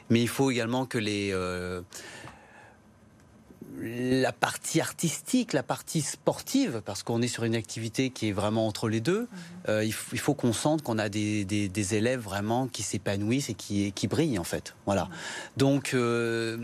mais 0.09 0.21
il 0.21 0.27
faut 0.27 0.51
également 0.51 0.85
que 0.85 0.97
les... 0.97 1.31
Euh, 1.31 1.81
la 3.81 4.31
partie 4.31 4.79
artistique, 4.79 5.53
la 5.53 5.63
partie 5.63 6.01
sportive, 6.01 6.81
parce 6.85 7.03
qu'on 7.03 7.21
est 7.21 7.27
sur 7.27 7.43
une 7.43 7.55
activité 7.55 8.09
qui 8.09 8.29
est 8.29 8.31
vraiment 8.31 8.67
entre 8.67 8.89
les 8.89 9.01
deux, 9.01 9.21
mhm. 9.21 9.27
euh, 9.69 9.83
il, 9.83 9.93
faut, 9.93 10.33
qu'on 10.33 10.53
sente 10.53 10.81
qu'on 10.81 10.97
a 10.97 11.09
des, 11.09 11.95
élèves 11.95 12.19
vraiment 12.19 12.67
qui 12.67 12.83
s'épanouissent 12.83 13.49
et 13.49 13.53
qui, 13.53 13.91
qui 13.91 14.07
brillent 14.07 14.39
en 14.39 14.43
fait. 14.43 14.75
Voilà. 14.85 15.05
Mhm. 15.05 15.11
Donc 15.57 15.93
euh, 15.93 16.57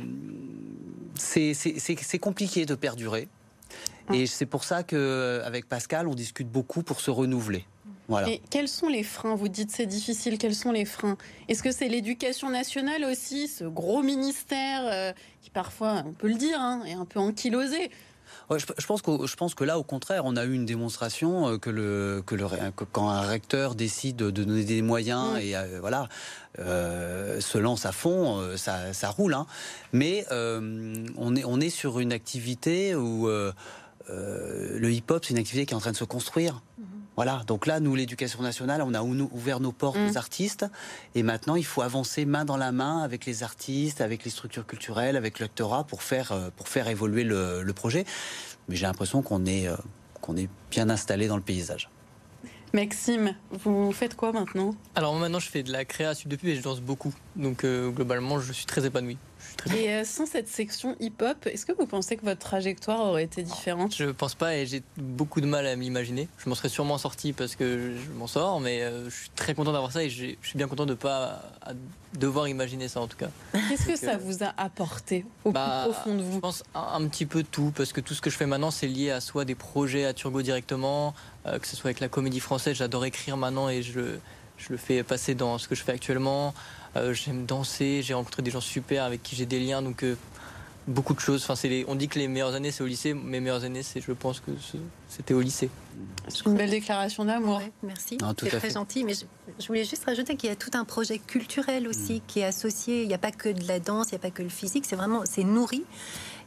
c'est 1.16 2.20
compliqué 2.20 2.66
de 2.66 2.76
perdurer. 2.76 3.28
Ah. 4.08 4.16
Et 4.16 4.28
c'est 4.28 4.46
pour 4.46 4.64
ça 4.64 4.84
qu'avec 4.84 5.68
Pascal, 5.68 6.08
on 6.08 6.16
discute 6.16 6.50
beaucoup 6.50 6.84
pour 6.84 7.02
se 7.02 7.12
renouveler. 7.12 7.66
Et 8.28 8.42
quels 8.50 8.68
sont 8.68 8.88
les 8.88 9.04
freins? 9.04 9.36
Vous 9.36 9.50
dites 9.50 9.72
c'est 9.72 9.86
difficile. 9.86 10.38
Quels 10.38 10.56
sont 10.56 10.72
les 10.72 10.86
freins? 10.86 11.18
Est-ce 11.50 11.62
que 11.62 11.72
c'est 11.72 11.90
l'éducation 11.90 12.50
nationale 12.50 13.04
aussi, 13.04 13.48
ce 13.48 13.66
gros 13.66 14.02
ministère 14.02 14.82
euh, 14.86 15.12
qui 15.42 15.50
parfois, 15.50 16.04
on 16.06 16.14
peut 16.14 16.28
le 16.28 16.36
dire, 16.36 16.60
hein, 16.60 16.84
est 16.86 16.94
un 16.94 17.06
peu 17.06 17.20
ankylosé? 17.20 17.92
Je, 18.50 18.86
pense 18.86 19.02
que, 19.02 19.26
je 19.26 19.36
pense 19.36 19.56
que 19.56 19.66
là, 19.66 19.78
au 19.78 19.84
contraire, 19.84 20.24
on 20.26 20.38
a 20.38 20.46
eu 20.46 20.54
une 20.54 20.66
démonstration 20.66 21.48
euh, 21.48 21.58
que, 21.58 21.70
le, 21.70 22.24
que, 22.26 22.36
le, 22.36 22.46
quand 22.94 23.10
un 23.10 23.22
recteur 23.22 23.76
décide 23.76 24.16
de 24.16 24.32
donner 24.32 24.64
des 24.64 24.82
moyens 24.82 25.38
et 25.42 25.56
euh, 25.58 25.80
voilà, 25.82 26.08
se 26.58 27.58
lance 27.58 27.86
à 27.86 27.92
fond, 27.92 28.42
ça, 28.56 28.94
ça, 28.94 29.10
roule. 29.10 29.34
Hein. 29.34 29.48
Mais 29.92 30.26
on, 30.32 31.36
est, 31.36 31.44
on 31.44 31.60
est 31.60 31.70
sur 31.70 32.00
une 32.00 32.14
activité 32.14 32.96
où 32.96 33.30
le 34.10 34.92
hip-hop, 34.92 35.26
c'est 35.26 35.32
une 35.32 35.40
activité 35.40 35.66
qui 35.66 35.74
est 35.74 35.78
en 35.78 35.82
train 35.82 35.92
de 35.92 35.98
se 35.98 36.04
construire. 36.04 36.62
Mm. 36.78 36.84
Voilà, 37.18 37.42
donc 37.48 37.66
là, 37.66 37.80
nous, 37.80 37.96
l'éducation 37.96 38.44
nationale, 38.44 38.84
on 38.84 38.94
a 38.94 39.02
ouvert 39.02 39.60
nos 39.60 39.72
portes 39.72 39.98
aux 39.98 40.14
mm. 40.14 40.18
artistes, 40.18 40.66
et 41.16 41.24
maintenant, 41.24 41.56
il 41.56 41.66
faut 41.66 41.82
avancer 41.82 42.26
main 42.26 42.46
dans 42.46 42.58
la 42.58 42.72
main 42.72 43.02
avec 43.02 43.26
les 43.26 43.42
artistes, 43.42 44.02
avec 44.02 44.24
les 44.24 44.30
structures 44.30 44.68
culturelles, 44.68 45.18
avec 45.18 45.40
l'actorat, 45.40 45.84
pour 45.84 46.04
faire, 46.04 46.32
euh, 46.32 46.50
pour 46.56 46.68
faire 46.68 46.88
évoluer 46.88 47.24
le, 47.24 47.66
projet. 47.76 48.06
Mais 48.70 48.76
j'ai 48.76 48.86
l'impression 48.86 49.24
qu'on 49.24 49.48
est, 49.48 49.68
euh, 49.68 49.76
qu'on 50.22 50.38
est 50.38 50.48
bien 50.70 50.92
installé 50.92 51.28
dans 51.28 51.38
le 51.38 51.42
paysage. 51.42 51.90
Maxime, 52.74 53.34
vous 53.52 53.92
faites 53.92 54.16
quoi 54.16 54.32
maintenant? 54.32 54.76
Alors 54.94 55.16
maintenant 55.16 55.40
je 55.40 55.50
fais 55.50 55.64
de 55.64 55.72
la 55.72 55.86
création 55.86 56.30
depuis 56.30 56.52
et 56.52 56.56
je 56.56 56.62
danse 56.62 56.82
beaucoup. 56.82 57.14
Donc 57.36 57.64
euh, 57.64 57.90
globalement 57.90 58.40
je 58.40 58.52
suis 58.52 58.66
très 58.66 58.86
épanoui. 58.86 59.18
Et 59.74 59.90
euh, 59.90 60.04
sans 60.04 60.26
cette 60.26 60.48
section 60.48 60.96
hip-hop, 61.00 61.46
est-ce 61.48 61.66
que 61.66 61.72
vous 61.74 61.86
pensez 61.86 62.16
que 62.18 62.26
votre 62.26 62.40
trajectoire 62.40 63.02
aurait 63.02 63.24
été 63.24 63.44
différente? 63.44 63.96
Je 63.96 64.06
pense 64.06 64.36
pas 64.36 64.56
et 64.56 64.66
j'ai 64.66 64.84
beaucoup 64.98 65.42
de 65.42 65.46
mal 65.46 65.66
à 65.68 65.76
m'imaginer. 65.76 66.28
Je 66.38 66.50
m'en 66.50 66.56
serais 66.56 66.70
sûrement 66.70 66.98
sorti 66.98 67.34
parce 67.34 67.56
que 67.56 67.94
je 67.96 68.12
m'en 68.12 68.28
sors, 68.28 68.60
mais 68.60 68.82
euh, 68.82 69.10
je 69.10 69.16
suis 69.16 69.30
très 69.36 69.54
content 69.54 69.74
d'avoir 69.74 69.92
ça 69.92 70.04
et 70.04 70.10
je 70.10 70.36
suis 70.42 70.58
bien 70.58 70.68
content 70.68 70.86
de 70.86 70.92
ne 70.92 70.96
pas 70.96 71.44
devoir 72.14 72.48
imaginer 72.48 72.88
ça 72.88 73.02
en 73.02 73.08
tout 73.08 73.18
cas. 73.18 73.30
Qu'est-ce 73.70 73.86
que 73.86 73.96
ça 73.96 74.18
vous 74.18 74.44
a 74.44 74.54
apporté 74.58 75.26
au 75.44 75.52
bah, 75.52 75.84
plus 75.84 75.94
profond 75.94 76.16
de 76.16 76.24
vous? 76.24 76.36
Je 76.36 76.40
pense 76.40 76.64
un, 76.74 77.08
petit 77.08 77.26
peu 77.26 77.44
tout 77.44 77.72
parce 77.76 77.94
que 77.94 78.02
tout 78.02 78.14
ce 78.14 78.22
que 78.22 78.30
je 78.30 78.38
fais 78.38 78.46
maintenant 78.46 78.72
c'est 78.72 78.88
lié 78.88 79.12
à 79.12 79.22
soit 79.22 79.46
des 79.46 79.56
projets 79.56 80.06
à 80.06 80.14
Turgot 80.14 80.42
directement, 80.42 81.14
euh, 81.46 81.60
que 81.60 81.68
ce 81.68 81.76
soit 81.76 81.90
avec 81.90 82.00
la 82.00 82.10
comédie 82.10 82.40
française, 82.40 82.78
j'adore 82.78 83.06
écrire 83.06 83.38
maintenant 83.38 83.70
et 83.70 83.84
je, 83.84 84.18
je 84.58 84.70
le 84.70 84.78
fais 84.78 85.04
passer 85.04 85.36
dans 85.36 85.58
ce 85.58 85.68
que 85.68 85.76
je 85.76 85.84
fais 85.84 85.92
actuellement. 85.92 86.54
Euh, 86.96 87.14
j'aime 87.14 87.46
danser, 87.46 88.02
j'ai 88.02 88.14
rencontré 88.14 88.42
des 88.42 88.52
gens 88.52 88.62
super 88.62 89.04
avec 89.04 89.22
qui 89.24 89.36
j'ai 89.36 89.46
des 89.46 89.60
liens, 89.60 89.82
donc 89.82 90.04
euh, 90.04 90.18
beaucoup 90.88 91.14
de 91.14 91.20
choses. 91.20 91.44
Enfin, 91.44 91.56
c'est 91.56 91.86
on 91.88 91.96
dit 91.96 92.08
que 92.08 92.18
les 92.18 92.28
meilleures 92.28 92.56
années 92.56 92.72
c'est 92.72 92.84
au 92.84 92.88
lycée, 92.88 93.14
mes 93.14 93.40
meilleures 93.40 93.64
années 93.64 93.84
c'est, 93.84 94.02
je 94.02 94.12
pense 94.12 94.40
que 94.40 94.52
c'était 95.08 95.34
au 95.34 95.42
lycée. 95.42 95.70
C'est 96.28 96.46
une 96.46 96.56
belle 96.56 96.70
déclaration 96.70 97.26
d'amour. 97.26 97.62
merci, 97.84 98.18
c'est 98.40 98.60
très 98.60 98.70
gentil. 98.72 99.04
Mais 99.04 99.14
je, 99.14 99.68
voulais 99.68 99.86
juste 99.86 100.06
rajouter 100.06 100.36
qu'il 100.36 100.50
y 100.50 100.52
a 100.52 100.56
tout 100.56 100.72
un 100.74 100.86
projet 100.86 101.20
culturel 101.20 101.88
aussi 101.88 102.16
mm. 102.16 102.22
qui 102.28 102.40
est 102.40 102.46
associé. 102.46 103.04
Il 103.04 103.08
n'y 103.08 103.14
a 103.14 103.20
pas 103.20 103.32
que 103.32 103.50
de 103.50 103.68
la 103.68 103.80
danse, 103.80 104.08
il 104.12 104.16
n'y 104.16 104.18
a 104.18 104.22
pas 104.22 104.32
que 104.32 104.44
le 104.44 104.50
physique. 104.50 104.86
C'est 104.86 104.96
vraiment, 104.96 105.24
c'est 105.26 105.44
nourri. 105.44 105.84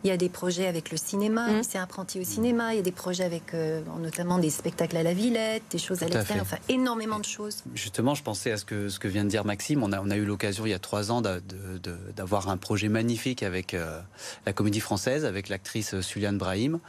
Il 0.03 0.09
y 0.09 0.11
a 0.11 0.17
des 0.17 0.29
projets 0.31 0.67
avec 0.67 0.91
le 0.91 0.97
cinéma, 0.97 1.49
mmh. 1.49 1.63
c'est 1.63 1.79
apprenti 1.79 2.19
au 2.19 2.25
cinéma. 2.25 2.73
Il 2.73 2.77
y 2.77 2.79
a 2.79 2.83
des 2.83 2.93
projets 2.93 3.25
avec 3.25 3.53
euh, 3.53 3.83
notamment 4.01 4.39
des 4.39 4.49
spectacles 4.49 4.97
à 4.97 5.03
la 5.03 5.13
Villette, 5.13 5.63
des 5.71 5.79
choses 5.79 6.03
à 6.03 6.07
l'extérieur, 6.07 6.43
enfin 6.43 6.57
énormément 6.71 7.19
de 7.19 7.25
choses. 7.25 7.63
Justement, 7.75 8.15
je 8.15 8.23
pensais 8.23 8.51
à 8.51 8.57
ce 8.57 8.65
que, 8.65 8.89
ce 8.89 8.99
que 8.99 9.09
vient 9.09 9.25
de 9.25 9.29
dire 9.29 9.45
Maxime. 9.45 9.83
On 9.83 9.93
a, 9.93 10.01
on 10.01 10.11
a 10.11 10.17
eu 10.17 10.25
l'occasion 10.25 10.65
il 10.65 10.71
y 10.71 10.75
a 10.75 10.79
trois 10.79 11.13
ans 11.13 11.21
d'avoir 11.21 12.49
un 12.49 12.57
projet 12.57 12.89
magnifique 12.89 13.43
avec 13.43 13.75
euh, 13.75 14.01
la 14.47 14.53
comédie 14.55 14.81
française, 14.81 15.27
avec 15.27 15.51
l'actrice 15.51 16.01
Suliane 16.01 16.39
Brahim. 16.39 16.81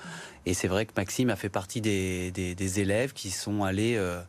Et 0.45 0.53
c'est 0.53 0.69
vrai 0.69 0.85
que 0.85 0.93
Maxime 0.95 1.29
a 1.29 1.35
fait 1.35 1.49
partie 1.49 1.81
des, 1.81 2.31
des, 2.31 2.79
élèves 2.79 3.11
qui 3.13 3.29
sont 3.29 3.63
allés 3.63 3.95
euh, 3.97 4.21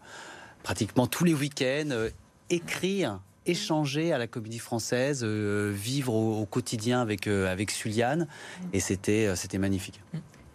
pratiquement 0.65 1.07
tous 1.07 1.25
les 1.25 1.35
week-ends 1.35 2.09
écrire 2.51 3.21
échanger 3.47 4.13
à 4.13 4.19
la 4.19 4.27
comédie 4.27 4.59
française, 4.59 5.23
euh, 5.25 5.73
vivre 5.75 6.15
au, 6.15 6.47
quotidien 6.47 7.01
avec, 7.01 7.27
euh, 7.27 7.51
avec 7.51 7.71
Suliane. 7.71 8.29
Et 8.73 8.81
c'était, 8.81 9.27
euh, 9.27 9.37
c'était 9.37 9.59
magnifique. 9.59 10.01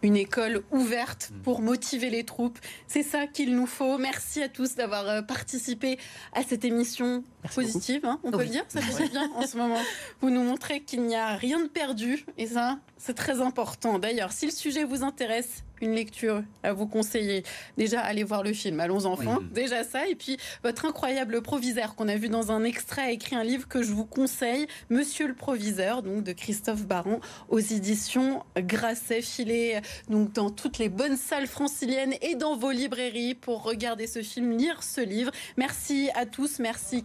Une 0.04 0.15
école 0.15 0.63
ouverte 0.71 1.32
mm. 1.32 1.41
pour 1.41 1.62
motiver 1.62 2.10
les 2.10 2.23
troupes. 2.23 2.60
C'est 2.88 3.04
ça 3.04 3.26
qu'il 3.28 3.56
nous 3.56 3.65
faut. 3.65 3.97
Merci 3.97 4.43
à 4.43 4.50
tous 4.50 4.76
d'avoir 4.76 5.26
participé 5.26 5.97
à 6.34 6.43
cette 6.43 6.63
émission 6.63 7.23
positive, 7.54 8.02
hein, 8.06 8.19
on 8.23 8.32
peut 8.32 8.43
le 8.43 8.50
dire. 8.50 8.63
Ça 8.67 8.82
fait 8.82 9.10
bien 9.10 9.30
en 9.36 9.45
ce 9.45 9.58
moment. 9.58 9.82
Vous 10.21 10.30
nous 10.30 10.43
montrez 10.43 10.82
qu'il 10.82 11.02
n'y 11.04 11.15
a 11.15 11.36
rien 11.36 11.60
de 11.60 11.67
perdu. 11.67 12.26
Et 12.38 12.47
ça, 12.47 12.80
c'est 12.97 13.15
très 13.15 13.41
important. 13.41 13.97
D'ailleurs, 13.97 14.32
si 14.32 14.45
le 14.45 14.52
sujet 14.52 14.84
vous 14.84 15.04
intéresse, 15.04 15.63
une 15.82 15.94
lecture 15.94 16.44
à 16.63 16.74
vous 16.74 16.88
conseiller. 16.88 17.44
Déjà, 17.78 18.02
allez 18.02 18.24
voir 18.24 18.44
le 18.44 18.54
film 18.54 18.80
Allons 18.80 19.06
enfants, 19.06 19.40
déjà 19.52 19.84
ça. 19.84 20.08
Et 20.08 20.16
puis, 20.16 20.38
votre 20.63 20.86
incroyable 20.86 21.42
proviseur 21.42 21.96
qu'on 21.96 22.08
a 22.08 22.16
vu 22.16 22.30
dans 22.30 22.52
un 22.52 22.63
extrait 22.63 23.02
a 23.02 23.12
écrit 23.12 23.36
un 23.36 23.44
livre 23.44 23.68
que 23.68 23.84
je 23.84 23.92
vous 23.92 24.06
conseille, 24.06 24.68
Monsieur 24.90 25.28
le 25.28 25.34
proviseur, 25.34 26.04
donc 26.04 26.24
de 26.24 26.32
Christophe 26.32 26.86
Baron, 26.86 27.20
aux 27.50 27.60
éditions 27.60 28.44
Grasset, 28.58 29.22
filé 29.22 29.80
donc 30.10 30.34
dans 30.34 30.50
toutes 30.50 30.78
les 30.78 30.90
bonnes 30.90 31.18
salles 31.18 31.48
franciliennes 31.48 32.16
et 32.22 32.36
dans 32.36 32.56
vos 32.56 32.72
librairies 32.72 33.36
pour 33.36 33.63
regarder 33.63 34.08
ce 34.08 34.22
film, 34.22 34.58
lire 34.58 34.84
ce 34.84 35.02
livre. 35.02 35.32
Merci 35.58 36.10
à 36.16 36.26
tous, 36.26 36.60
merci 36.60 37.04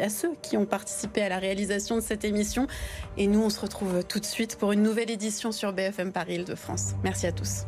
à 0.00 0.08
ceux 0.08 0.34
qui 0.42 0.56
ont 0.56 0.66
participé 0.66 1.22
à 1.22 1.28
la 1.28 1.38
réalisation 1.38 1.96
de 1.96 2.00
cette 2.00 2.24
émission. 2.24 2.66
Et 3.16 3.26
nous, 3.26 3.42
on 3.42 3.50
se 3.50 3.60
retrouve 3.60 4.04
tout 4.04 4.20
de 4.20 4.24
suite 4.24 4.56
pour 4.56 4.72
une 4.72 4.82
nouvelle 4.82 5.10
édition 5.10 5.52
sur 5.52 5.72
BFM 5.72 6.12
Paris 6.12 6.34
Île-de-France. 6.34 6.94
Merci 7.02 7.26
à 7.26 7.32
tous. 7.32 7.64